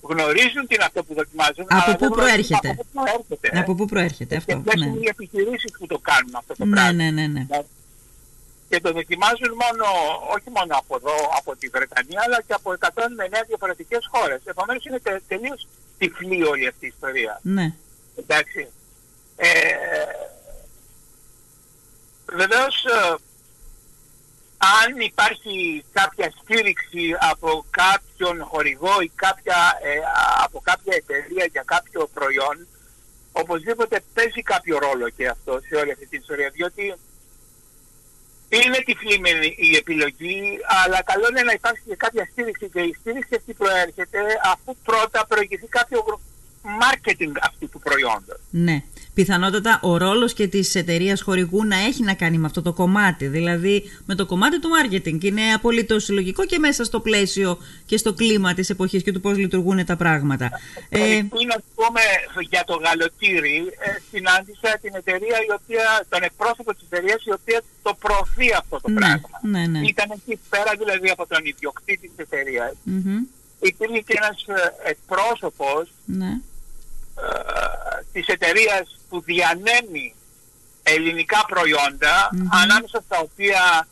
γνωρίζουν 0.00 0.66
τι 0.66 0.74
είναι 0.74 0.84
αυτό 0.84 1.04
που 1.04 1.14
δοκιμάζουν. 1.14 1.66
Από 1.68 1.74
αλλά 1.84 1.96
πού 1.96 1.98
δεν 1.98 2.12
γνωρίζουν 2.12 2.16
προέρχεται; 2.16 2.68
Από 2.68 2.84
πού 2.84 2.94
προέρχεται. 2.94 3.58
Από 3.58 3.74
πού 3.74 3.84
προέρχεται 3.86 4.34
Και 4.34 4.36
αυτό. 4.36 4.56
ποιες 4.56 4.80
Ναι. 4.80 4.86
είναι 4.86 4.98
οι 4.98 5.08
επιχειρήσεις 5.08 5.70
που 5.78 5.86
το 5.86 5.98
κάνουν 5.98 6.34
αυτό 6.34 6.54
το 6.56 6.64
Ναι, 6.64 6.74
πράγμα. 6.74 6.92
ναι, 6.92 7.10
ναι, 7.10 7.26
ναι. 7.26 7.46
Και 8.68 8.80
το 8.80 8.92
δοκιμάζουν 8.92 9.52
μόνο, 9.62 9.84
όχι 10.36 10.50
μόνο 10.56 10.76
από 10.76 10.96
εδώ, 10.96 11.14
από 11.38 11.56
τη 11.56 11.68
Βρετανία, 11.68 12.20
αλλά 12.24 12.42
και 12.46 12.52
από 12.52 12.74
109 12.78 13.44
διαφορετικές 13.46 14.08
χώρες. 14.12 14.40
Επομένως 14.44 14.84
είναι 14.84 15.00
τε, 15.00 15.20
τελείως 15.28 15.66
τυφλή 15.98 16.44
όλη 16.46 16.66
αυτή 16.66 16.84
η 16.86 16.92
ιστορία. 16.94 17.40
Ναι. 17.42 17.74
Εντάξει. 18.16 18.68
Ε, 19.36 19.48
βεβαίως, 22.32 22.84
ε, 22.84 23.14
αν 24.82 25.00
υπάρχει 25.00 25.84
κάποια 25.92 26.32
στήριξη 26.42 27.16
από 27.30 27.64
κάποιον 27.70 28.44
χορηγό 28.44 29.00
ή 29.00 29.10
κάποια, 29.14 29.78
ε, 29.82 29.98
από 30.44 30.60
κάποια 30.60 30.94
εταιρεία 30.96 31.44
για 31.50 31.62
κάποιο 31.66 32.10
προϊόν, 32.14 32.66
οπωσδήποτε 33.32 34.00
παίζει 34.14 34.42
κάποιο 34.42 34.78
ρόλο 34.78 35.08
και 35.08 35.28
αυτό 35.28 35.60
σε 35.68 35.74
όλη 35.76 35.92
αυτή 35.92 36.06
την 36.06 36.20
ιστορία, 36.20 36.50
διότι 36.50 36.94
είναι 38.64 38.78
τυφλή 38.86 39.16
η 39.56 39.76
επιλογή, 39.76 40.58
αλλά 40.84 41.02
καλό 41.02 41.26
είναι 41.30 41.42
να 41.42 41.52
υπάρχει 41.52 41.82
και 41.88 41.96
κάποια 41.96 42.28
στήριξη 42.30 42.68
και 42.68 42.80
η 42.80 42.96
στήριξη 43.00 43.34
αυτή 43.34 43.52
προέρχεται 43.52 44.20
αφού 44.52 44.76
πρώτα 44.84 45.26
προηγηθεί 45.28 45.66
κάποιο 45.66 46.20
marketing 46.82 47.32
αυτού 47.42 47.68
του 47.68 47.78
προϊόντος. 47.78 48.40
Ναι 48.50 48.82
πιθανότατα 49.16 49.80
ο 49.82 49.96
ρόλος 49.96 50.32
και 50.32 50.46
της 50.48 50.74
εταιρείας 50.74 51.22
χορηγού 51.22 51.64
να 51.64 51.76
έχει 51.76 52.02
να 52.02 52.14
κάνει 52.14 52.38
με 52.38 52.46
αυτό 52.46 52.62
το 52.62 52.72
κομμάτι, 52.72 53.26
δηλαδή 53.26 53.90
με 54.06 54.14
το 54.14 54.26
κομμάτι 54.26 54.60
του 54.60 54.68
marketing. 54.76 55.24
Είναι 55.24 55.42
απολύτως 55.54 56.04
συλλογικό 56.04 56.44
και 56.44 56.58
μέσα 56.58 56.84
στο 56.84 57.00
πλαίσιο 57.00 57.58
και 57.86 57.96
στο 57.96 58.12
κλίμα 58.12 58.54
της 58.54 58.70
εποχής 58.70 59.02
και 59.02 59.12
του 59.12 59.20
πώς 59.20 59.36
λειτουργούν 59.36 59.84
τα 59.84 59.96
πράγματα. 59.96 60.50
Ε, 60.88 60.98
ε, 60.98 61.22
να 61.22 61.56
πούμε 61.74 62.00
για 62.48 62.64
το 62.66 62.74
γαλοτήρι, 62.84 63.56
ε, 63.78 63.90
συνάντησα 64.10 64.78
την 64.82 64.92
εταιρεία, 64.94 65.38
η 65.48 65.52
οποία, 65.60 66.06
τον 66.08 66.22
εκπρόσωπο 66.22 66.74
της 66.74 66.82
εταιρείας 66.90 67.24
η 67.24 67.32
οποία 67.32 67.60
το 67.82 67.96
προωθεί 67.98 68.48
αυτό 68.60 68.80
το 68.82 68.88
ναι, 68.90 68.96
πράγμα. 69.00 69.38
Ναι, 69.42 69.66
ναι. 69.66 69.80
Ήταν 69.86 70.08
εκεί 70.16 70.40
πέρα 70.48 70.72
δηλαδή 70.78 71.08
από 71.10 71.26
τον 71.26 71.40
ιδιοκτήτη 71.44 72.06
της 72.08 72.24
εταιρείας. 72.26 72.72
Mm-hmm. 72.90 73.18
Υπήρχε 73.60 74.00
και 74.06 74.14
ένας 74.16 74.38
ε, 74.48 74.90
εκπρόσωπος 74.90 75.92
ναι. 76.04 76.32
Ε, 77.16 78.02
της 78.12 78.26
εταιρείας 78.26 79.00
που 79.08 79.20
διανέμει 79.20 80.14
ελληνικά 80.82 81.46
ανάμεσα 82.62 83.02
στα 83.04 83.18
οποία 83.18 83.88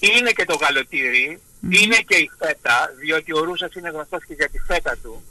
είναι 0.00 0.30
και 0.30 0.44
το 0.44 0.56
γαλοτηρι 0.60 1.40
είναι 1.60 1.96
και 2.06 2.16
η 2.16 2.30
φέτα, 2.38 2.92
διότι 3.00 3.34
ο 3.34 3.44
Ρούσας 3.44 3.74
είναι 3.74 3.90
γνωστός 3.90 4.24
και 4.24 4.34
για 4.34 4.48
τη 4.48 4.58
φέτα 4.58 4.96
του. 5.02 5.22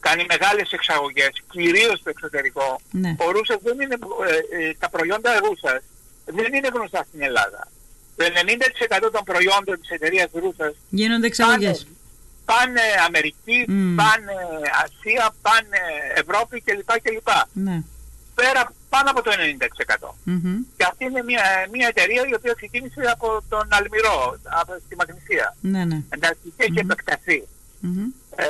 Κάνει 0.00 0.24
μεγάλες 0.28 0.72
εξαγωγές, 0.72 1.42
κυρίως 1.50 1.98
στο 1.98 2.10
εξωτερικό. 2.10 2.80
Ναι. 2.90 3.16
Ο 3.18 3.30
Ρούσας 3.30 3.58
δεν 3.62 3.80
είναι, 3.80 3.96
ε, 4.28 4.64
ε, 4.64 4.74
τα 4.78 4.88
προϊόντα 4.90 5.38
Ρούσας 5.38 5.82
δεν 6.24 6.54
είναι 6.54 6.68
γνωστά 6.74 7.04
στην 7.08 7.22
Ελλάδα. 7.22 7.68
Το 8.16 8.24
90% 8.24 9.10
των 9.12 9.24
προϊόντων 9.24 9.80
της 9.80 9.90
εταιρείας 9.90 10.30
Ρούσας 10.32 10.74
γίνονται 10.88 11.26
εξαγωγές 11.26 11.78
πάνε 11.84 11.96
Αμερική, 13.06 13.64
πάνε 13.96 14.36
Ασία, 14.84 15.34
πάνε 15.42 15.80
Ευρώπη 16.14 16.60
κλπ. 16.60 16.90
κλπ. 17.02 17.28
Ναι. 17.52 17.82
Πέρα 18.34 18.72
πάνω 18.88 19.10
από 19.10 19.22
το 19.22 19.30
90%. 19.30 20.14
Και 20.76 20.84
αυτή 20.90 21.04
είναι 21.04 21.22
μια, 21.22 21.42
μια 21.72 21.86
εταιρεία 21.88 22.22
η 22.30 22.34
οποία 22.34 22.52
ξεκίνησε 22.52 23.00
από 23.12 23.42
τον 23.48 23.68
Αλμυρό, 23.70 24.38
από 24.60 24.72
τη 24.88 24.96
Μαγνησία. 24.96 25.56
Ναι, 25.60 25.84
ναι. 25.84 26.02
Εντάξει, 26.08 26.52
και 26.56 26.64
έχει 26.68 26.78
επεκταθεί. 26.78 27.44
Ε, 28.36 28.44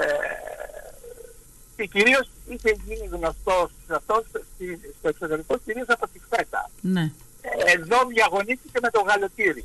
και 1.77 1.87
κυρίως 1.87 2.31
είχε 2.49 2.77
γίνει 2.87 3.07
γνωστός 3.11 3.71
αυτός 3.89 4.25
στο 4.99 5.09
εξωτερικό 5.09 5.59
κυρίως 5.65 5.89
από 5.89 6.09
τη 6.13 6.19
ΦΕΤΑ. 6.29 6.71
Ναι. 6.81 7.11
Εδώ 7.75 7.99
διαγωνίστηκε 8.07 8.79
με 8.83 8.91
το 8.91 9.01
γαλοτηρι 9.01 9.65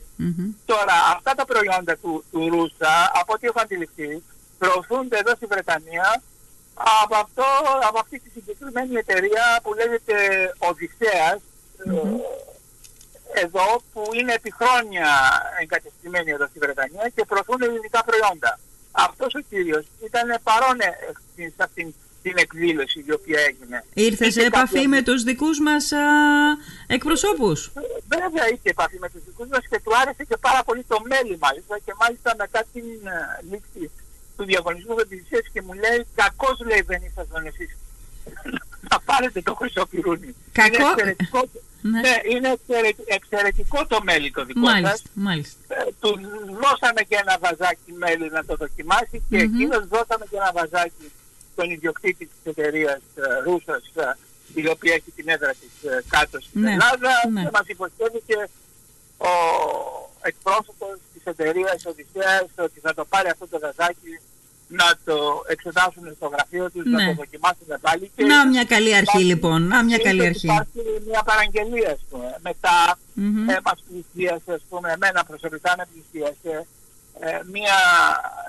Τώρα, 0.65 0.93
αυτά 1.15 1.33
τα 1.33 1.45
προϊόντα 1.45 1.97
του, 1.97 2.23
του 2.31 2.49
Ρούσα, 2.49 3.11
από 3.13 3.33
ό,τι 3.33 3.47
έχω 3.47 3.59
αντιληφθεί, 3.61 4.23
προωθούνται 4.57 5.17
εδώ 5.17 5.35
στη 5.35 5.45
Βρετανία 5.45 6.21
από, 7.03 7.15
αυτό, 7.15 7.43
από 7.87 7.99
αυτή 7.99 8.19
τη 8.19 8.29
συγκεκριμένη 8.29 8.95
εταιρεία 8.95 9.59
που 9.63 9.73
λέγεται 9.73 10.15
Οδυσσέας, 10.57 11.39
εδώ 13.33 13.81
που 13.93 14.09
είναι 14.13 14.33
επί 14.33 14.53
χρόνια 14.59 15.07
εγκατεστημένη 15.61 16.31
εδώ 16.31 16.45
στη 16.47 16.59
Βρετανία 16.59 17.11
και 17.15 17.25
προωθούν 17.25 17.61
ελληνικά 17.61 18.03
προϊόντα. 18.03 18.59
Αυτός 18.91 19.33
ο 19.33 19.39
κύριος 19.39 19.85
ήταν 20.05 20.39
παρόν 20.43 20.77
σε 21.35 21.53
αυτήν 21.57 21.93
την 22.21 22.33
εκδήλωση 22.35 23.03
η 23.07 23.11
οποία 23.11 23.39
έγινε. 23.39 23.83
Ήρθες 23.93 24.33
σε 24.33 24.41
επαφή 24.41 24.87
με 24.87 25.01
τους 25.01 25.23
δικούς 25.23 25.59
μας 25.59 25.91
α, 25.91 26.05
εκπροσώπους; 26.87 27.71
Βέβαια 28.07 28.45
είχε 28.53 28.69
επαφή 28.69 28.97
με 28.99 29.09
τους 29.09 29.23
δικούς 29.25 29.47
μας 29.47 29.63
και 29.69 29.79
του 29.83 29.91
άρεσε 30.01 30.23
και 30.23 30.37
πάρα 30.37 30.63
πολύ 30.63 30.83
το 30.83 31.01
μέλι 31.09 31.37
μάλιστα 31.41 31.79
και 31.85 31.93
μάλιστα 32.01 32.35
μετά 32.37 32.63
την 32.73 32.83
uh, 33.03 33.43
λήξη 33.51 33.91
του 34.37 34.43
διαγωνισμού 34.45 34.95
Βεντησίας 34.95 35.45
και 35.53 35.61
μου 35.61 35.73
λέει 35.73 35.99
κακός 36.15 36.57
λέει 36.69 36.81
δεν 36.81 37.01
ήσασταν 37.07 37.45
εσείς 37.45 37.77
να 38.89 38.99
πάρετε 38.99 39.41
το 39.41 39.53
χρυσοπυρούνι. 39.55 40.35
Κακό. 40.51 40.75
Είναι 40.75 40.89
εξαιρετικό, 40.89 41.41
ναι. 41.91 41.99
ναι. 41.99 42.15
είναι 42.33 42.57
εξαιρετικό 43.05 43.85
το 43.87 43.99
μέλι 44.03 44.31
το 44.31 44.45
δικό 44.45 44.59
μάλιστα, 44.59 44.89
σας. 44.89 45.03
Μάλιστα. 45.13 45.57
Ε, 45.67 45.83
του 45.99 46.19
δώσαμε 46.61 47.01
και 47.09 47.17
ένα 47.23 47.37
βαζάκι 47.39 47.91
μέλι 48.03 48.29
να 48.29 48.45
το 48.45 48.55
δοκιμάσει 48.55 49.23
και 49.29 49.37
mm-hmm. 49.37 49.53
εκείνος 49.53 49.87
δώσαμε 49.87 50.25
και 50.29 50.35
ένα 50.35 50.51
βαζάκι 50.53 51.11
τον 51.59 51.69
ιδιοκτήτη 51.75 52.25
της 52.25 52.41
εταιρείας 52.51 53.01
ε, 53.15 53.21
Ρούσας 53.45 53.83
ε, 53.95 54.61
η 54.61 54.67
οποία 54.75 54.93
έχει 54.93 55.11
την 55.15 55.27
έδρα 55.29 55.51
της 55.61 55.73
ε, 55.91 56.03
κάτω 56.09 56.37
στην 56.47 56.61
ναι, 56.61 56.71
Ελλάδα 56.71 57.13
ναι. 57.31 57.41
και 57.43 57.49
μας 57.53 57.67
υποστήριξε 57.75 58.39
ο 59.17 59.33
εκπρόσωπος 60.21 60.93
της 61.13 61.23
εταιρείας 61.23 61.85
Οδυσσέας 61.85 62.47
ότι 62.67 62.79
θα 62.79 62.93
το 62.93 63.03
πάρει 63.05 63.29
αυτό 63.29 63.47
το 63.47 63.57
δαζάκι 63.59 64.13
να 64.67 64.87
το 65.05 65.43
εξετάσουν 65.47 66.03
στο 66.15 66.27
γραφείο 66.27 66.71
τους, 66.71 66.85
να 66.85 66.97
Ναι. 67.03 67.07
το 67.07 67.13
δοκιμάσουν 67.13 67.67
πάλι. 67.81 68.11
Και 68.15 68.23
Να 68.23 68.47
μια 68.47 68.63
καλή 68.63 68.95
αρχή 68.95 69.23
λοιπόν, 69.23 69.67
να 69.67 69.83
μια 69.83 69.97
καλή 69.97 70.19
και 70.19 70.27
αρχή. 70.27 70.45
Υπάρχει 70.45 70.81
μια 71.07 71.21
παραγγελία, 71.23 71.91
ας 71.91 72.03
πούμε. 72.09 72.29
Μετά 72.41 72.97
Μμμ. 73.13 73.49
ε, 73.49 73.59
μας 73.63 73.79
πλησίασε, 73.87 74.51
ας 74.53 74.63
πούμε, 74.69 74.91
εμένα 74.91 75.23
προσωπικά 75.23 75.73
με 75.77 75.83
πλησίασε 75.91 76.65
ε, 77.19 77.39
μια 77.51 77.77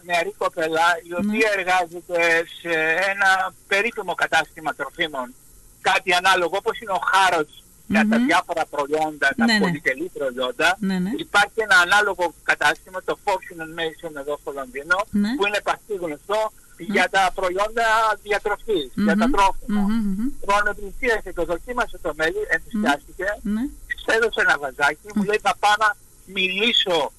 νεαρή 0.05 0.33
κοπέλα 0.39 0.87
η 1.07 1.09
Ναι. 1.09 1.17
οποία 1.17 1.49
εργάζεται 1.57 2.21
σε 2.61 2.73
ένα 3.13 3.31
περίφημο 3.67 4.15
κατάστημα 4.15 4.75
τροφίμων. 4.75 5.35
Κάτι 5.81 6.13
ανάλογο 6.15 6.55
όπως 6.63 6.81
είναι 6.81 6.93
ο 6.93 7.01
Χάροτς 7.13 7.63
για 7.87 8.07
τα 8.11 8.19
Μμμ. 8.19 8.27
διάφορα 8.27 8.65
προϊόντα, 8.75 9.29
τα 9.37 9.45
Ναι, 9.45 9.53
ναι. 9.53 9.61
πολυτελή 9.61 10.11
προϊόντα. 10.19 10.77
Ναι, 10.81 10.99
ναι. 10.99 11.11
Υπάρχει 11.17 11.59
ένα 11.67 11.77
ανάλογο 11.87 12.35
κατάστημα, 12.43 13.03
το 13.05 13.19
Fortune 13.25 13.61
and 13.65 13.73
Mason 13.81 14.13
εδώ 14.23 14.39
στο 14.41 14.51
Λονδίνο, 14.59 14.99
Ναι. 15.11 15.35
που 15.37 15.47
είναι 15.47 15.61
πασίγνωστο 15.69 16.53
για 16.79 17.09
τα 17.11 17.31
προϊόντα 17.35 17.87
διατροφής, 18.23 18.89
για 18.95 19.17
τα 19.17 19.27
Μμμ. 19.27 19.33
τρόφιμα. 19.35 19.81
Μμμ, 19.81 19.95
μμμ. 20.09 20.25
Λοιπόν, 20.41 20.61
με 20.65 20.73
πλησίασε, 20.79 21.33
το 21.39 21.45
δοκίμασε 21.45 21.99
το 22.03 22.13
μέλι, 22.17 22.43
ενθουσιάστηκε, 22.57 23.29
Ναι. 23.55 23.63
της 23.89 24.03
έδωσε 24.15 24.41
ένα 24.47 24.55
βαζάκι, 24.63 25.07
μου 25.15 25.23
λέει 25.23 25.41
θα 25.43 25.55
πάω 25.63 25.75
να 25.85 25.97
μιλήσω 26.37 27.13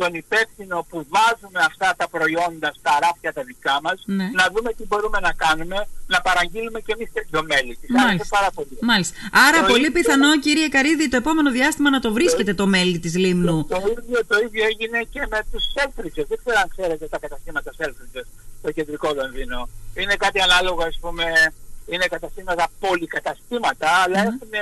τον 0.00 0.10
υπεύθυνο 0.22 0.76
που 0.90 0.98
βάζουμε 1.14 1.60
αυτά 1.70 1.88
τα 2.00 2.06
προϊόντα 2.14 2.68
στα 2.80 2.92
ράφια 3.04 3.30
τα 3.36 3.42
δικά 3.50 3.76
μας, 3.84 3.98
Ναι. 4.18 4.26
να 4.40 4.44
δούμε 4.54 4.70
τι 4.76 4.84
μπορούμε 4.88 5.18
να 5.26 5.32
κάνουμε, 5.44 5.78
να 6.14 6.18
παραγγείλουμε 6.26 6.78
και 6.80 6.92
εμείς 6.96 7.08
τέτοιο 7.12 7.40
μέλι. 7.50 7.72
Της 7.80 7.90
άρεσε 7.90 8.06
Μάλιστα. 8.06 8.36
πάρα 8.36 8.50
πολύ. 8.56 8.74
Μάλιστα. 8.90 9.14
Άρα 9.46 9.58
Το 9.60 9.66
πολύ 9.72 9.86
ίδιο- 9.88 9.92
πιθανό 9.98 10.30
κύριε 10.44 10.68
Καρίδη 10.68 11.08
το 11.12 11.16
επόμενο 11.22 11.50
διάστημα 11.58 11.88
να 11.96 12.00
το 12.04 12.12
βρίσκετε 12.18 12.52
το 12.60 12.66
μέλι 12.74 12.98
της 13.04 13.14
Λίμνου. 13.22 13.56
Το 13.74 13.80
ίδιο, 13.98 14.18
το 14.30 14.36
ίδιο 14.46 14.62
έγινε 14.70 14.98
και 15.14 15.22
με 15.32 15.38
τους 15.52 15.64
Selfridges. 15.74 16.26
Δεν 16.32 16.38
ξέρω 16.42 16.58
αν 16.64 16.68
ξέρετε 16.76 17.04
τα 17.14 17.18
καταστήματα 17.24 17.70
Selfridges 17.78 18.26
στο 18.60 18.70
κεντρικό 18.76 19.08
Λονδίνο. 19.20 19.68
Είναι 19.94 20.14
κάτι 20.24 20.40
ανάλογο, 20.40 20.82
ας 20.90 20.98
πούμε, 21.00 21.24
είναι 21.92 22.06
καταστήματα 22.06 22.64
πολυκαταστήματα, 22.80 23.88
αλλά 24.02 24.18
έχουν 24.20 24.50
ε, 24.50 24.58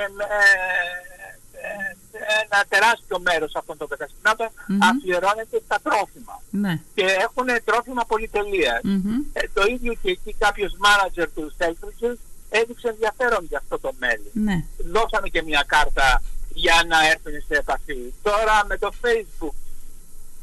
ε, 1.67 1.95
ένα 2.41 2.59
τεράστιο 2.73 3.19
μέρος 3.19 3.51
αυτών 3.55 3.77
των 3.77 3.87
καταστημάτων 3.87 4.47
Μμμ. 4.67 4.79
αφιερώνεται 4.89 5.57
στα 5.65 5.77
τρόφιμα. 5.85 6.35
Ναι. 6.63 6.73
Και 6.95 7.05
έχουν 7.25 7.47
τρόφιμα 7.65 8.03
πολυτελείας. 8.11 8.81
Μμμ. 8.83 9.09
Ε, 9.33 9.41
το 9.53 9.63
ίδιο 9.73 9.93
και 10.01 10.09
εκεί 10.15 10.31
κάποιος 10.45 10.71
μάνατζερ 10.83 11.27
του 11.35 11.53
Selfridges 11.57 12.19
έδειξε 12.49 12.87
ενδιαφέρον 12.87 13.43
για 13.49 13.57
αυτό 13.57 13.79
το 13.79 13.91
μέλι. 13.99 14.29
Ναι. 14.33 14.57
Δώσαμε 14.77 15.27
και 15.29 15.41
μια 15.43 15.63
κάρτα 15.67 16.21
για 16.63 16.83
να 16.87 17.07
έρθουν 17.11 17.33
σε 17.47 17.55
επαφή. 17.63 18.13
Τώρα 18.21 18.65
με 18.67 18.77
το 18.77 18.89
Facebook, 19.03 19.57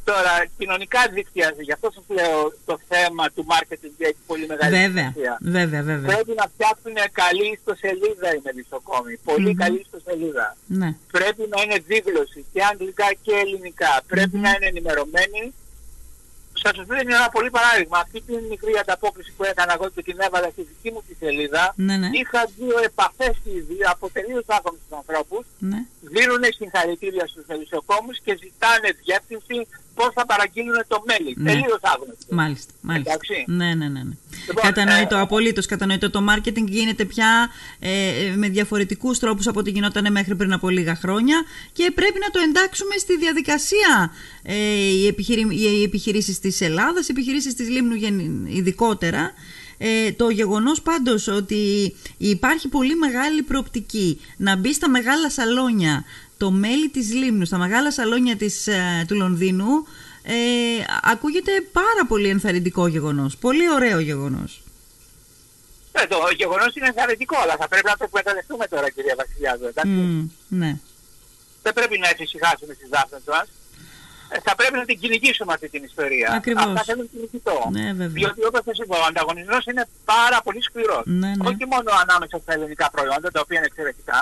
τώρα 0.04 0.34
κοινωνικά 0.58 1.00
δίκτυα, 1.12 1.54
γι' 1.60 1.72
αυτό 1.72 1.90
σας 1.94 2.04
λέω 2.08 2.52
το 2.64 2.78
θέμα 2.88 3.30
του 3.34 3.46
marketing 3.52 3.94
έχει 3.98 4.16
πολύ 4.26 4.46
μεγάλη 4.46 4.76
Βέβαια. 4.76 5.10
σημασία. 5.14 5.38
Βέβαια, 5.40 5.82
βέβαια. 5.82 6.14
Πρέπει 6.14 6.32
να 6.40 6.46
φτιάξουν 6.54 6.94
καλή 7.12 7.46
ιστοσελίδα 7.56 8.28
οι 8.34 8.40
μελισσοκόμοι. 8.44 9.16
Πολύ 9.24 9.50
Μμμ. 9.50 9.56
καλή 9.62 9.78
ιστοσελίδα. 9.80 10.56
Ναι. 10.66 10.96
Πρέπει 11.16 11.42
να 11.52 11.62
είναι 11.62 11.78
δίγλωση 11.86 12.44
και 12.52 12.60
αγγλικά 12.70 13.08
και 13.22 13.32
ελληνικά. 13.44 13.92
Πρέπει 14.06 14.36
Μμμ. 14.36 14.42
να 14.42 14.50
είναι 14.50 14.66
ενημερωμένοι 14.66 15.42
θα 16.66 16.72
σας 16.76 16.86
δίνω 16.86 17.14
ένα 17.20 17.28
πολύ 17.36 17.50
παράδειγμα. 17.50 17.98
Αυτή 17.98 18.18
την 18.28 18.40
μικρή 18.52 18.72
ανταπόκριση 18.82 19.32
που 19.36 19.44
έκανα 19.44 19.72
εγώ 19.76 19.86
και 19.94 20.02
την 20.02 20.16
έβαλα 20.26 20.48
στη 20.54 20.62
δική 20.70 20.90
μου 20.94 21.02
τη 21.08 21.14
σελίδα, 21.22 21.72
Ναι, 21.76 21.96
ναι. 21.96 22.08
είχα 22.20 22.40
δύο 22.58 22.78
επαφές 22.90 23.34
ήδη 23.58 23.76
από 23.92 24.04
τελείως 24.16 24.44
άγνωστους 24.46 24.92
ανθρώπους, 25.00 25.44
Ναι. 25.70 25.80
δίνουν 26.14 26.42
συγχαρητήρια 26.58 27.26
στους 27.26 27.44
μελισσοκόμους 27.48 28.16
και 28.24 28.32
ζητάνε 28.42 28.88
διεύθυνση 29.04 29.56
πώς 29.94 30.10
θα 30.14 30.26
παραγγείλουν 30.26 30.84
το 30.88 31.04
μέλι. 31.06 31.34
Ναι. 31.38 31.50
Τελείως 31.50 31.78
άγνωστοι. 31.82 32.34
Μάλιστα, 32.34 32.72
μάλιστα. 32.80 33.10
Εντάξει. 33.12 33.44
Ναι, 33.46 33.74
ναι, 33.74 33.74
ναι. 33.74 34.02
ναι. 34.02 34.14
Λοιπόν, 34.48 34.62
κατανοητό, 34.62 35.16
ε, 35.16 35.20
απολύτως 35.20 35.66
κατανοητό. 35.66 36.10
Το 36.10 36.24
marketing 36.30 36.64
γίνεται 36.66 37.04
πια 37.04 37.50
ε, 37.78 37.90
ε, 37.90 38.36
με 38.36 38.48
διαφορετικούς 38.48 39.18
τρόπους 39.18 39.46
από 39.46 39.58
ό,τι 39.60 39.70
γινόταν 39.70 40.12
μέχρι 40.12 40.34
πριν 40.34 40.52
από 40.52 40.68
λίγα 40.68 40.94
χρόνια 40.94 41.42
και 41.72 41.92
πρέπει 41.94 42.18
να 42.18 42.30
το 42.30 42.38
εντάξουμε 42.38 42.96
στη 42.96 43.16
διαδικασία. 43.16 44.12
Ε, 44.42 44.54
οι, 44.88 45.06
επιχειρη, 45.06 45.46
οι 45.50 45.82
επιχειρήσεις 45.82 46.38
της 46.40 46.60
Ελλάδας, 46.60 47.08
οι 47.08 47.10
επιχειρήσεις 47.10 47.54
της 47.54 47.68
Λίμνου 47.68 47.94
γεν- 47.94 48.46
ειδικότερα. 48.48 49.32
Ε, 49.78 50.12
το 50.12 50.30
γεγονός 50.30 50.82
πάντως 50.82 51.28
ότι 51.28 51.94
υπάρχει 52.18 52.68
πολύ 52.68 52.94
μεγάλη 52.94 53.42
προοπτική 53.42 54.20
να 54.36 54.56
μπει 54.56 54.72
στα 54.72 54.88
μεγάλα 54.88 55.30
σαλόνια 55.30 56.04
το 56.44 56.50
μέλι 56.50 56.88
της 56.88 57.06
Λίμνου, 57.20 57.44
στα 57.44 57.58
μεγάλα 57.58 57.90
σαλόνια 57.92 58.36
της, 58.36 58.66
ε, 58.66 59.04
του 59.08 59.14
Λονδίνου 59.14 59.72
ε, 60.22 60.34
ακούγεται 61.02 61.52
πάρα 61.72 62.02
πολύ 62.08 62.28
ενθαρρυντικό 62.28 62.86
γεγονός. 62.86 63.36
Πολύ 63.36 63.66
ωραίο 63.76 63.98
γεγονός. 63.98 64.62
Ε, 65.92 66.06
το 66.06 66.18
γεγονός 66.36 66.74
είναι 66.74 66.86
ενθαρρυντικό, 66.86 67.36
αλλά 67.42 67.54
θα 67.60 67.68
πρέπει 67.68 67.88
να 67.92 67.96
το 67.96 68.04
εκμεταλλευτούμε 68.08 68.66
τώρα 68.66 68.90
κυρία 68.90 69.14
Βασιλιάδου. 69.22 69.64
εντάξει. 69.66 69.90
Μμ, 69.90 70.30
ναι. 70.48 70.72
Δεν 71.62 71.72
πρέπει 71.72 71.98
να 71.98 72.08
εφησυχάσουμε 72.08 72.72
στις 72.74 72.88
δάφνες 72.94 73.22
μας. 73.26 73.46
Ε, 74.28 74.36
θα 74.46 74.54
πρέπει 74.58 74.76
να 74.82 74.84
την 74.84 74.98
κυνηγήσουμε 75.00 75.52
αυτή 75.52 75.68
την 75.68 75.82
ιστορία. 75.90 76.28
Ακριβώς. 76.32 76.64
Αυτά 76.64 76.82
θέλουν 76.88 77.10
κυνηγητό. 77.12 77.58
Ναι, 77.76 77.86
βέβαια. 78.00 78.16
Διότι 78.18 78.44
όπως 78.50 78.62
σας 78.68 78.78
είπα, 78.78 78.96
ο 79.02 79.04
ανταγωνισμός 79.10 79.64
είναι 79.70 79.84
πάρα 80.04 80.38
πολύ 80.44 80.62
σκληρός. 80.62 81.04
Ναι, 81.04 81.30
ναι. 81.38 81.48
Όχι 81.50 81.64
μόνο 81.72 81.90
ανάμεσα 82.04 82.36
στα 82.42 82.52
ελληνικά 82.56 82.86
προϊόντα, 82.94 83.28
τα 83.34 83.40
οποία 83.44 83.56
είναι 83.58 83.68
εξαιρετικά. 83.72 84.18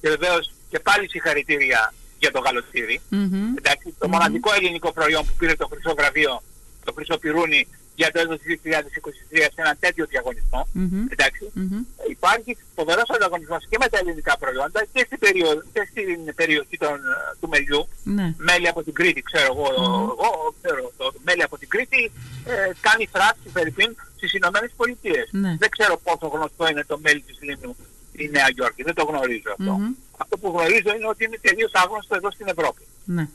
Και 0.00 0.08
βεβαίως 0.08 0.44
και 0.70 0.78
πάλι 0.78 1.08
συγχαρητήρια 1.08 1.92
για 2.18 2.30
το 2.30 2.38
γαλοστήρι. 2.40 3.00
Μμμ. 3.08 3.54
Εντάξει, 3.58 3.94
το 3.98 4.08
μοναδικό 4.08 4.50
ελληνικό 4.58 4.92
προϊόν 4.92 5.24
που 5.26 5.34
πήρε 5.38 5.54
το 5.54 5.66
χρυσό 5.66 5.94
βραβείο, 5.94 6.42
το 6.84 6.92
χρυσό 6.92 7.18
πυρούνι 7.18 7.66
για 8.00 8.10
το 8.12 8.20
έτος 8.20 8.38
2023 8.46 9.38
σε 9.54 9.60
ένα 9.64 9.76
τέτοιο 9.80 10.04
διαγωνισμό. 10.06 10.68
Μμμ. 10.72 11.06
Εντάξει. 11.14 11.44
Μμμ. 11.54 11.80
Υπάρχει 12.16 12.56
φοβερός 12.74 13.08
ανταγωνισμός 13.14 13.62
και 13.70 13.76
με 13.80 13.88
τα 13.88 13.98
ελληνικά 13.98 14.38
προϊόντα 14.38 14.80
και 14.92 15.02
στην, 15.06 15.18
περιο... 15.18 15.48
και 15.72 15.82
στην 15.90 16.34
περιοχή 16.34 16.76
των, 16.78 16.94
ε, 16.94 17.36
του 17.40 17.48
μελιού. 17.48 17.88
Ναι. 18.04 18.34
Μέλη 18.36 18.68
από 18.68 18.82
την 18.82 18.94
Κρήτη, 18.98 19.22
ξέρω 19.22 19.48
εγώ, 19.54 19.66
εγώ 19.78 20.54
ξέρω, 20.60 20.92
το 20.96 21.12
μέλη 21.24 21.42
από 21.42 21.58
την 21.58 21.68
Κρήτη 21.68 22.02
ε, 22.44 22.70
κάνει 22.80 23.08
φράξη 23.14 23.46
Φερρυπίν 23.52 23.96
στις 24.16 24.32
Ηνωμένες 24.32 24.70
Πολιτείες. 24.76 25.28
Ναι. 25.32 25.56
Δεν 25.58 25.70
ξέρω 25.70 26.00
πόσο 26.06 26.26
γνωστό 26.34 26.68
είναι 26.68 26.84
το 26.86 26.98
μέλι 27.02 27.20
της 27.20 27.36
Λίμνου 27.40 27.76
η 28.12 28.28
Νέα 28.32 28.48
Υόρκη, 28.56 28.82
δεν 28.82 28.94
το 28.94 29.04
γνωρίζω 29.04 29.50
αυτό. 29.58 29.74
Μμμ. 30.18 30.22
Αυτό 30.22 30.34
που 30.40 30.48
γνωρίζω 30.54 30.90
είναι 30.96 31.08
ότι 31.12 31.24
είναι 31.24 31.38
τελείως 31.46 31.72
άγνωστο 31.82 32.14
εδώ 32.20 32.30
στην 32.30 32.46
Ευρώπη. 32.54 32.82
ναι. 33.04 33.28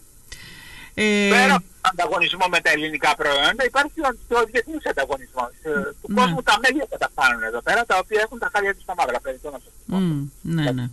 Ε, 0.96 1.30
Πέρα 1.30 1.56
από 1.56 1.66
τον 1.82 1.92
ανταγωνισμό 1.92 2.46
με 2.50 2.60
τα 2.66 2.70
ελληνικά 2.76 3.16
προϊόντα 3.16 3.64
υπάρχει 3.72 4.00
ο, 4.08 4.10
και 4.28 4.36
ο 4.42 4.44
διεθνής 4.52 4.86
ανταγωνισμός. 4.86 5.52
Ε, 5.64 5.70
του 6.02 6.08
Ναι. 6.08 6.16
κόσμου 6.22 6.42
τα 6.44 6.56
μέλια 6.64 6.86
καταφθάνουν 6.90 7.44
εδώ 7.44 7.62
πέρα, 7.62 7.86
τα 7.86 7.98
οποία 7.98 8.22
έχουν 8.26 8.40
τα 8.40 8.50
χάλια 8.54 8.74
τους 8.74 8.84
στα 8.84 8.94
μαύρα. 8.98 9.20
Περιττώ 9.20 9.50
να 9.52 9.60
σας 9.64 9.74
πω. 9.88 9.96
μμ, 9.98 10.30
ναι, 10.42 10.72
ναι. 10.72 10.90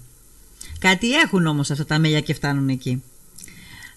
Κάτι 0.79 1.15
έχουν 1.15 1.47
όμως 1.47 1.71
αυτά 1.71 1.85
τα 1.87 1.99
μέλια 1.99 2.21
και 2.21 2.35
φτάνουν 2.35 2.69
εκεί. 2.69 3.03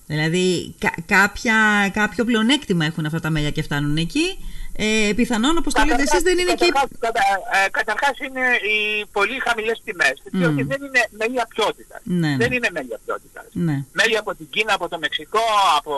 Δηλαδή 0.07 0.75
κα- 0.79 0.95
κάποια, 1.05 1.55
κάποιο 1.93 2.25
πλεονέκτημα 2.25 2.85
έχουν 2.85 3.05
αυτά 3.05 3.19
τα 3.19 3.29
μέλια 3.29 3.51
και 3.51 3.61
φτάνουν 3.61 3.97
εκεί. 3.97 4.37
Ε, 4.77 5.11
πιθανόν, 5.15 5.57
όπως 5.57 5.73
το 5.73 5.79
λέτε 5.79 5.91
Καταρχάς- 5.91 6.13
εσείς, 6.13 6.23
δεν 6.29 6.37
είναι 6.41 6.53
και... 6.53 6.65
καταρχάς- 6.65 6.99
κατα- 6.99 7.39
ε, 7.65 7.69
καταρχάς 7.79 8.15
είναι 8.25 8.43
οι 8.69 9.05
πολύ 9.17 9.37
χαμηλές 9.45 9.81
τιμές, 9.85 10.15
διότι 10.31 10.61
δεν 10.71 10.79
είναι 10.85 11.01
μέλια 11.21 11.43
ποιότητας. 11.53 12.01
Ναι, 12.03 12.31
Δεν 12.41 12.49
ναι. 12.49 12.55
είναι 12.55 12.69
μέλια 12.77 12.97
ποιότητας. 13.05 13.45
Ναι. 13.51 13.75
Μέλη 13.99 14.17
από 14.17 14.31
την 14.35 14.47
Κίνα, 14.53 14.73
από 14.73 14.87
το 14.91 14.97
Μεξικό, 14.99 15.45
από 15.77 15.93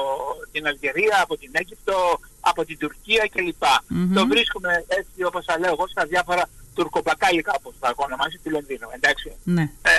την 0.52 0.68
Αλγερία, 0.68 1.18
από 1.24 1.38
την 1.38 1.50
Αίγυπτο, 1.60 2.20
από 2.40 2.66
την 2.66 2.78
Τουρκία 2.78 3.24
κλπ. 3.34 3.64
Μμμ. 3.88 4.14
Το 4.18 4.28
βρίσκουμε 4.28 4.72
έτσι 5.00 5.20
όπως 5.30 5.46
θα 5.46 5.60
λέω 5.60 5.72
εγώ 5.78 5.86
στα 5.88 6.06
διάφορα 6.06 6.44
τουρκοπακάλικα 6.76 7.52
όπως 7.60 7.74
θα 7.80 7.94
ονομάσει 7.96 8.38
του 8.44 8.50
Λονδίνου. 8.50 8.88
Εντάξει. 8.98 9.30
Ναι. 9.44 9.62
Ε, 9.62 9.92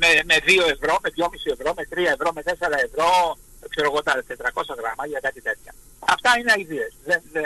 με, 0.00 0.08
με 0.30 0.36
2 0.46 0.64
ευρώ, 0.74 0.94
με 1.02 1.08
2,5 1.16 1.52
ευρώ, 1.56 1.70
με 1.78 1.84
3 1.92 1.96
ευρώ, 2.16 2.28
με 2.36 2.42
4 2.44 2.50
ευρώ, 2.88 3.08
ξέρω 3.74 3.86
εγώ 3.90 4.00
τα 4.02 4.12
400 4.28 4.76
γραμμάρια, 4.80 5.18
κάτι 5.26 5.40
τέτοια. 5.48 5.72
Αυτά 6.14 6.30
είναι 6.38 6.52
αηδίες. 6.56 6.92
Δεν, 7.08 7.20
δεν. 7.32 7.44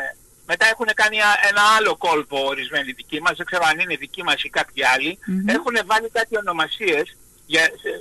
Μετά 0.51 0.65
έχουν 0.73 0.89
κάνει 0.95 1.19
α- 1.21 1.41
ένα 1.51 1.63
άλλο 1.77 1.93
κόλπο 2.07 2.37
ορισμένοι 2.53 2.91
δικοί 3.01 3.19
μας, 3.21 3.35
δεν 3.37 3.47
ξέρω 3.47 3.65
αν 3.71 3.79
είναι 3.79 3.97
δικοί 3.97 4.23
μας 4.29 4.39
ή 4.43 4.49
κάποιοι 4.59 4.83
άλλοι. 4.95 5.19
Μμμ. 5.27 5.49
Έχουν 5.57 5.75
βάλει 5.91 6.09
κάτι 6.19 6.37
ονομασίες 6.43 7.07
για, 7.47 7.63
σε- 7.83 8.01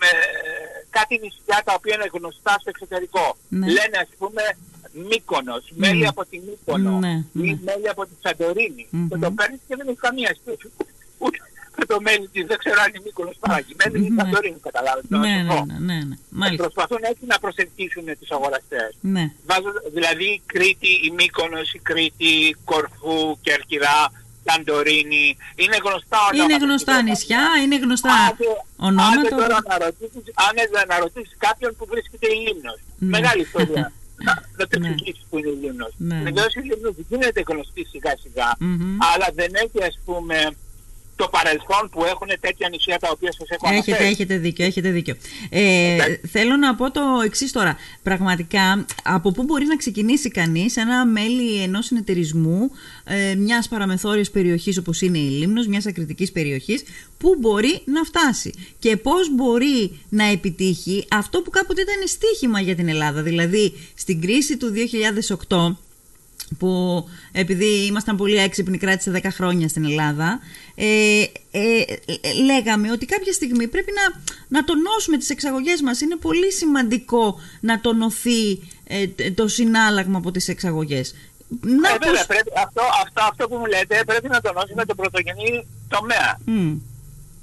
με 0.00 0.10
κάτι 0.90 1.14
νησιά 1.22 1.58
τα 1.64 1.72
οποία 1.78 1.94
είναι 1.94 2.08
γνωστά 2.12 2.52
στο 2.60 2.68
εξωτερικό. 2.74 3.36
Ναι. 3.48 3.66
Λένε 3.66 3.96
ας 4.04 4.08
πούμε 4.18 4.42
Μύκονος, 5.10 5.64
μέλη 5.74 6.06
από 6.06 6.24
τη 6.26 6.36
Μύκονο 6.46 6.98
Ναι, 6.98 7.14
ή 7.32 7.50
ναι. 7.50 7.58
μέλη 7.64 7.88
από 7.88 8.02
τη 8.06 8.12
Σαντορίνη. 8.22 8.86
Μμμ. 8.90 9.08
Και 9.08 9.16
το 9.16 9.30
παίρνεις 9.30 9.60
και 9.68 9.76
δεν 9.76 9.88
έχεις 9.88 10.00
καμία 10.00 10.36
σχέση. 10.40 10.72
Ούτε 11.18 11.36
με 11.42 11.48
το 11.92 11.96
μέλι 12.06 12.28
της, 12.32 12.44
δεν 12.50 12.58
ξέρω 12.62 12.78
αν 12.84 12.88
είναι 12.90 13.02
Μύκονος 13.04 13.36
παράγει. 13.40 13.72
Μέλι 13.80 13.96
της 14.04 14.10
Ναι. 14.14 14.22
Σαντορίνη 14.22 14.58
καταλάβετε. 14.68 15.06
να 15.10 15.18
Ναι, 15.18 15.36
το 15.36 15.42
ναι, 15.42 15.48
πω. 15.54 15.64
ναι, 15.64 15.76
ναι, 15.88 15.98
ναι. 16.10 16.16
Μάλιστα. 16.40 16.62
Προσπαθούν 16.64 17.00
έτσι 17.10 17.24
να 17.32 17.36
προσελκύσουν 17.44 18.04
τους 18.20 18.30
αγοραστές. 18.36 18.90
Ναι. 19.14 19.24
Βάζω, 19.48 19.70
δηλαδή 19.96 20.24
η 20.38 20.42
Κρήτη, 20.52 20.90
η 21.08 21.10
Μύκονος, 21.18 21.68
η 21.78 21.80
Κρήτη, 21.88 22.34
Κορφού, 22.70 23.18
Κερκυρά, 23.46 23.98
Σαντορίνη. 24.46 25.26
Είναι 25.62 25.76
γνωστά 25.84 26.18
ονόματα. 26.28 26.44
Είναι 26.54 26.56
γνωστά 26.64 26.94
νησιά, 27.02 27.42
είναι 27.62 27.76
γνωστά 27.84 28.12
Άντε- 28.12 28.30
άντε 28.38 28.86
ονόματα. 28.88 29.36
τώρα 29.40 29.56
να 29.70 29.76
ρωτήσεις, 29.84 30.24
αν 30.46 30.52
έδω 30.64 30.78
να 30.92 30.96
ρωτήσεις 31.04 31.34
κάποιον 31.46 31.70
που 31.76 31.84
βρίσκεται 31.92 32.26
η 32.34 32.38
Λίμνος. 32.46 32.78
Ναι. 32.98 33.08
Μεγάλη 33.16 33.40
ιστορία. 33.48 33.86
να, 34.26 34.32
να 34.58 34.64
το 34.70 34.78
Ναι. 34.78 34.88
εξηγήσεις 34.88 35.24
που 35.30 35.38
είναι 35.38 35.48
η 35.56 35.58
Λίμνος. 35.62 35.92
Ναι. 36.08 36.18
Βεβαίως 36.28 36.52
η 36.54 36.60
Λίμνος 36.68 36.94
γίνεται 37.08 37.40
γνωστή 37.48 37.82
σιγά 37.92 38.12
σιγά, 38.22 38.48
Μμμ. 38.58 38.96
αλλά 39.12 39.28
δεν 39.40 39.50
έχει 39.64 39.78
ας 39.90 39.96
πούμε 40.04 40.36
το 41.16 41.28
παρελθόν 41.28 41.88
που 41.90 42.04
έχουν 42.04 42.28
τέτοια 42.40 42.68
νησιά 42.68 42.98
τα 42.98 43.08
οποία 43.12 43.32
σας 43.32 43.48
έχω 43.48 43.68
Έχετε, 43.74 43.90
αναφέρει. 43.90 44.10
έχετε 44.10 44.36
δίκιο, 44.36 44.64
έχετε 44.64 44.90
δίκιο. 44.90 45.14
Ε, 45.50 45.94
Εντάξει. 45.94 46.20
θέλω 46.30 46.56
να 46.56 46.74
πω 46.74 46.90
το 46.90 47.00
εξής 47.24 47.52
τώρα. 47.52 47.76
Πραγματικά, 48.02 48.86
από 49.02 49.32
πού 49.32 49.42
μπορεί 49.42 49.64
να 49.66 49.76
ξεκινήσει 49.76 50.30
κανείς 50.30 50.76
ένα 50.76 51.06
μέλη 51.06 51.62
ενός 51.62 51.86
συνεταιρισμού 51.86 52.70
ε, 53.04 53.34
μιας 53.34 53.68
παραμεθόριας 53.68 54.30
περιοχής 54.30 54.78
όπως 54.78 55.00
είναι 55.00 55.18
η 55.18 55.28
Λίμνος, 55.28 55.66
μιας 55.66 55.86
ακριτικής 55.86 56.32
περιοχής, 56.32 56.82
πού 57.18 57.36
μπορεί 57.40 57.82
να 57.84 58.02
φτάσει 58.04 58.52
και 58.78 58.96
πώς 58.96 59.34
μπορεί 59.34 60.00
να 60.08 60.24
επιτύχει 60.24 61.04
αυτό 61.10 61.42
που 61.42 61.50
κάποτε 61.50 61.80
ήταν 61.80 62.06
στίχημα 62.06 62.60
για 62.60 62.74
την 62.74 62.88
Ελλάδα. 62.88 63.22
Δηλαδή, 63.22 63.72
στην 63.94 64.20
κρίση 64.20 64.56
του 64.56 64.72
2008 65.48 65.76
που 66.58 67.04
επειδή 67.32 67.86
ήμασταν 67.86 68.16
πολύ 68.16 68.36
έξυπνοι 68.36 68.78
κράτησε 68.78 69.20
10 69.22 69.26
χρόνια 69.32 69.68
στην 69.68 69.84
Ελλάδα 69.84 70.40
ε, 70.74 71.22
ε, 71.50 71.80
ε, 72.20 72.32
λέγαμε 72.44 72.90
ότι 72.90 73.06
κάποια 73.06 73.32
στιγμή 73.32 73.68
πρέπει 73.68 73.92
να, 73.94 74.22
να 74.48 74.64
τονώσουμε 74.64 75.16
τις 75.16 75.30
εξαγωγές 75.30 75.80
μας 75.82 76.00
είναι 76.00 76.16
πολύ 76.16 76.52
σημαντικό 76.52 77.40
να 77.60 77.80
τονωθεί 77.80 78.58
ε, 78.86 79.30
το 79.30 79.48
συνάλλαγμα 79.48 80.18
από 80.18 80.30
τις 80.30 80.48
εξαγωγές 80.48 81.14
να 81.60 81.88
Ε, 81.88 81.92
βέβαια, 81.92 82.10
πώς- 82.12 82.26
πρέπει, 82.26 82.50
αυτό, 82.56 82.82
αυτό, 83.04 83.22
αυτό 83.30 83.48
που 83.48 83.56
μου 83.56 83.66
λέτε 83.66 84.02
πρέπει 84.06 84.28
να 84.28 84.40
τονώσουμε 84.40 84.84
το 84.84 84.94
πρωτογενή 84.94 85.66
τομέα. 85.88 86.40
Μμ, 86.44 86.76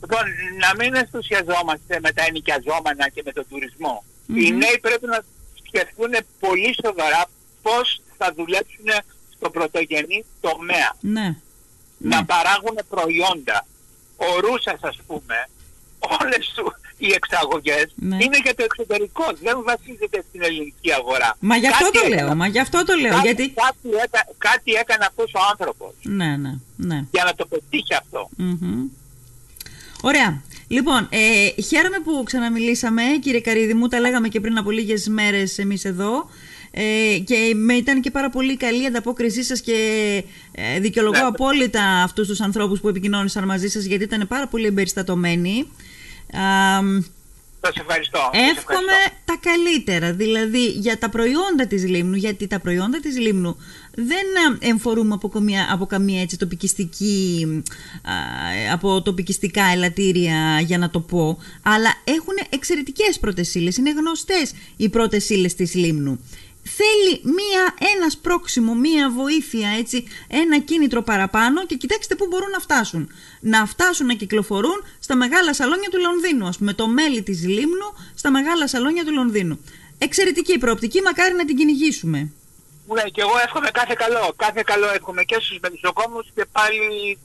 Λοιπόν, 0.02 0.24
να 0.64 0.70
μην 0.84 0.96
ενθουσιαζόμαστε 0.96 2.00
με 2.02 2.12
τα 2.12 2.24
ενοικιαζόμενα 2.28 3.10
και 3.14 3.22
με 3.26 3.32
τον 3.32 3.46
τουρισμό. 3.50 4.04
Μμμ. 4.26 4.38
Οι 4.38 4.52
νέοι 4.52 4.78
πρέπει 4.82 5.06
να 5.06 5.20
σκεφτούν 5.68 6.12
πολύ 6.40 6.76
σοβαρά 6.84 7.24
πώς 7.62 8.02
θα 8.24 8.34
δουλέψουν 8.38 8.88
στο 9.36 9.48
πρωτογενή 9.50 10.20
τομέα. 10.42 10.90
ναι, 11.16 11.28
Να 11.98 12.18
ναι. 12.20 12.26
παράγουν 12.34 12.78
προϊόντα. 12.94 13.58
Ο 14.28 14.40
ρούσας 14.46 14.80
ας 14.92 14.98
πούμε, 15.08 15.38
όλες 16.22 16.44
του 16.56 16.66
οι 16.98 17.12
εξαγωγές 17.20 17.88
Ναι. 17.96 18.16
είναι 18.24 18.38
για 18.44 18.56
το 18.56 18.64
εξωτερικό. 18.64 19.26
Δεν 19.46 19.56
βασίζεται 19.70 20.24
στην 20.30 20.42
ελληνική 20.44 20.94
αγορά. 20.94 21.36
Μα 21.40 21.56
γι' 21.58 21.68
αυτό 21.68 21.84
Κάτι 21.86 21.98
το 22.02 22.08
λέω, 22.08 22.18
έκανε- 22.18 22.36
μα 22.36 22.48
γι' 22.48 22.60
αυτό 22.60 22.84
το 22.86 22.94
λέω 22.96 23.12
κάτι, 23.14 23.28
γιατί... 23.28 23.46
κάτι, 23.66 23.90
έκα- 24.06 24.28
κάτι 24.38 24.72
έκανε 24.72 25.06
αυτός 25.06 25.32
ο 25.34 25.40
άνθρωπος 25.52 25.94
Ναι, 26.04 26.32
ναι, 26.38 26.54
ναι 26.76 27.00
για 27.12 27.24
να 27.24 27.34
το 27.36 27.46
πετύχει 27.46 27.94
αυτό. 28.02 28.30
Μμμ. 28.38 28.84
Ωραία. 30.02 30.42
Λοιπόν, 30.68 31.08
ε, 31.12 31.62
χαίρομαι 31.62 32.00
που 32.00 32.24
ξαναμιλήσαμε, 32.26 33.04
κύριε 33.22 33.42
Καρίδη 33.42 33.74
μου, 33.74 33.88
τα 33.88 34.00
λέγαμε 34.00 34.28
και 34.28 34.40
πριν 34.40 34.58
από 34.58 34.72
λίγες 34.72 35.08
μέρες 35.08 35.58
εμείς 35.58 35.86
εδώ. 35.86 36.30
Ε, 36.76 37.18
και 37.26 37.54
με 37.56 37.74
ήταν 37.74 38.02
και 38.02 38.12
πάρα 38.12 38.30
πολύ 38.30 38.58
καλή 38.58 38.84
η 38.84 38.86
ανταπόκρισή 38.86 39.44
σας 39.44 39.62
και 39.62 39.78
ε, 40.52 40.80
δικαιολογώ 40.80 41.18
Ναι. 41.20 41.26
απόλυτα 41.26 41.84
αυτούς 42.04 42.28
τους 42.28 42.42
ανθρώπους 42.42 42.80
που 42.80 42.88
επικοινώνησαν 42.88 43.46
μαζί 43.46 43.68
σας 43.68 43.84
γιατί 43.84 44.04
ήταν 44.04 44.28
πάρα 44.28 44.48
πολύ 44.48 44.66
εμπεριστατωμένοι. 44.66 45.68
Α, 46.32 46.42
Σας 47.62 47.76
ευχαριστώ. 47.76 48.18
Σας 48.18 48.42
Εύχομαι 48.58 48.80
ευχαριστώ. 48.80 49.16
τα 49.26 49.40
καλύτερα, 49.42 50.14
δηλαδή 50.14 50.66
για 50.66 50.98
τα 50.98 51.10
προϊόντα 51.10 51.68
της 51.68 51.84
Λίμνου, 51.88 52.16
γιατί 52.16 52.48
τα 52.48 52.60
προϊόντα 52.60 53.00
της 53.00 53.18
Λίμνου 53.20 53.58
δεν 53.96 54.26
ε, 54.62 54.68
εμφορούμε 54.68 55.14
από 55.14 55.28
καμία, 55.30 55.68
από 55.72 55.86
καμία 55.86 56.22
έτσι 56.22 56.38
τοπικιστική, 56.38 57.48
α, 58.04 58.14
από 58.74 59.02
τοπικιστικά 59.02 59.64
ελαττήρια 59.74 60.60
για 60.66 60.78
να 60.78 60.90
το 60.90 61.00
πω, 61.00 61.38
αλλά 61.62 61.94
έχουν 62.04 62.34
εξαιρετικές 62.50 63.20
πρώτες 63.20 63.56
ύλες, 63.56 63.78
είναι 63.78 63.92
γνωστές 63.92 64.54
οι 64.78 64.90
πρώτες 64.90 65.30
ύλες 65.30 65.56
της 65.56 65.74
Λίμνου. 65.76 66.20
Θέλει 66.64 67.22
μία, 67.24 67.76
ένας 67.96 68.14
σπρώξιμο, 68.14 68.74
μία 68.76 69.12
βοήθεια, 69.12 69.70
έτσι, 69.70 70.08
ένα 70.28 70.60
κίνητρο 70.60 71.02
παραπάνω 71.02 71.66
και 71.66 71.76
κοιτάξτε 71.76 72.16
πού 72.16 72.28
μπορούν 72.30 72.50
να 72.50 72.60
φτάσουν. 72.60 73.10
Να 73.40 73.66
φτάσουν 73.66 74.06
να 74.06 74.14
κυκλοφορούν 74.14 74.84
στα 75.00 75.16
μεγάλα 75.16 75.54
σαλόνια 75.54 75.90
του 75.90 76.00
Λονδίνου, 76.00 76.48
ας 76.48 76.58
πούμε, 76.58 76.74
το 76.74 76.88
μέλι 76.88 77.24
της 77.24 77.44
Λίμνου 77.48 77.94
στα 78.16 78.32
μεγάλα 78.32 78.68
σαλόνια 78.68 79.06
του 79.06 79.14
Λονδίνου. 79.14 79.60
Εξαιρετική 79.98 80.54
η 80.54 80.58
προοπτική, 80.58 81.02
μακάρι 81.02 81.36
να 81.36 81.46
την 81.46 81.56
κυνηγήσουμε. 81.56 82.32
Ναι, 82.88 83.02
και 83.02 83.22
εγώ 83.22 83.38
εύχομαι 83.46 83.70
κάθε 83.72 83.94
καλό. 83.98 84.34
Κάθε 84.36 84.64
καλό 84.66 84.90
εύχομαι 84.94 85.24
και 85.24 85.38
στους 85.40 85.58
μελισσοκόμους 85.62 86.28
και 86.36 86.46
πάλι 86.52 87.20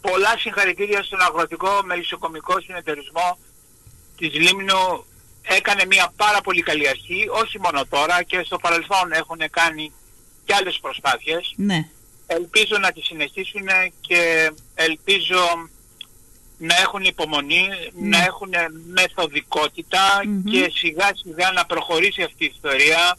πολλά 0.00 0.38
συγχαρητήρια 0.38 1.02
στον 1.02 1.20
αγροτικό 1.20 1.80
μελισσοκομικό 1.84 2.60
συνεταιρισμό 2.60 3.38
της 4.18 4.32
Λίμνου. 4.34 5.04
Έκανε 5.48 5.84
μια 5.86 6.12
πάρα 6.16 6.40
πολύ 6.40 6.62
καλή 6.62 6.88
αρχή, 6.88 7.28
όχι 7.42 7.60
μόνο 7.60 7.86
τώρα 7.86 8.22
και 8.22 8.42
στο 8.44 8.56
παρελθόν 8.56 9.12
έχουν 9.12 9.40
κάνει 9.50 9.92
και 10.44 10.54
άλλες 10.54 10.78
προσπάθειες. 10.80 11.52
Ναι. 11.56 11.88
Ελπίζω 12.26 12.78
να 12.80 12.92
τη 12.92 13.00
συνεχίσουν 13.00 13.66
και 14.00 14.52
ελπίζω 14.74 15.68
να 16.58 16.76
έχουν 16.76 17.04
υπομονή, 17.04 17.68
να 17.94 18.24
έχουν 18.24 18.50
μεθοδικότητα 18.86 20.22
Μμμ. 20.24 20.44
και 20.44 20.72
σιγά 20.74 21.10
σιγά 21.14 21.50
να 21.52 21.66
προχωρήσει 21.66 22.22
αυτή 22.22 22.44
η 22.44 22.52
ιστορία. 22.54 23.18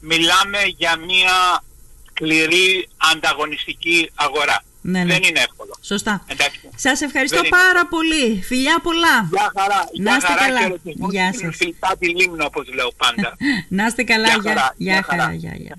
Μιλάμε 0.00 0.58
για 0.76 0.96
μια 0.96 1.64
σκληρή 2.10 2.88
ανταγωνιστική 3.12 4.10
αγορά. 4.14 4.64
Ναι, 4.92 4.98
ναι. 5.04 5.12
Δεν 5.12 5.22
είναι 5.28 5.38
εύκολο. 5.48 5.74
Σωστά. 5.80 6.24
Εντάξει. 6.26 6.60
Σας 6.76 7.00
ευχαριστώ 7.00 7.36
Δεν 7.36 7.44
είναι 7.46 7.56
πάρα 7.56 7.86
πολύ. 7.86 8.42
Φιλιά 8.42 8.76
πολλά. 8.82 9.16
Γεια 9.30 9.52
χαρά. 9.58 9.80
Να 9.98 10.10
Γεια 10.10 10.16
είστε 10.16 10.32
χαρά 10.32 10.44
καλά. 10.46 10.58
και 10.58 10.64
ερωτισμούς 10.64 11.12
Γεια 11.12 11.32
στην 11.32 11.46
σας. 11.48 11.56
φιλτά 11.56 11.90
τη 11.98 12.06
Λίμνο 12.08 12.44
όπως 12.44 12.74
λέω 12.74 12.90
πάντα. 12.96 13.36
Να 13.78 13.86
είστε 13.86 14.02
καλά. 14.02 14.26
Γεια 14.28 14.38
Γεια, 14.42 14.52
χαρά. 14.52 14.74
γεια 14.76 14.92
Γεια 14.94 15.02
χαρά. 15.08 15.22
χαρά. 15.22 15.34
Γεια, 15.34 15.54
γεια. 15.56 15.74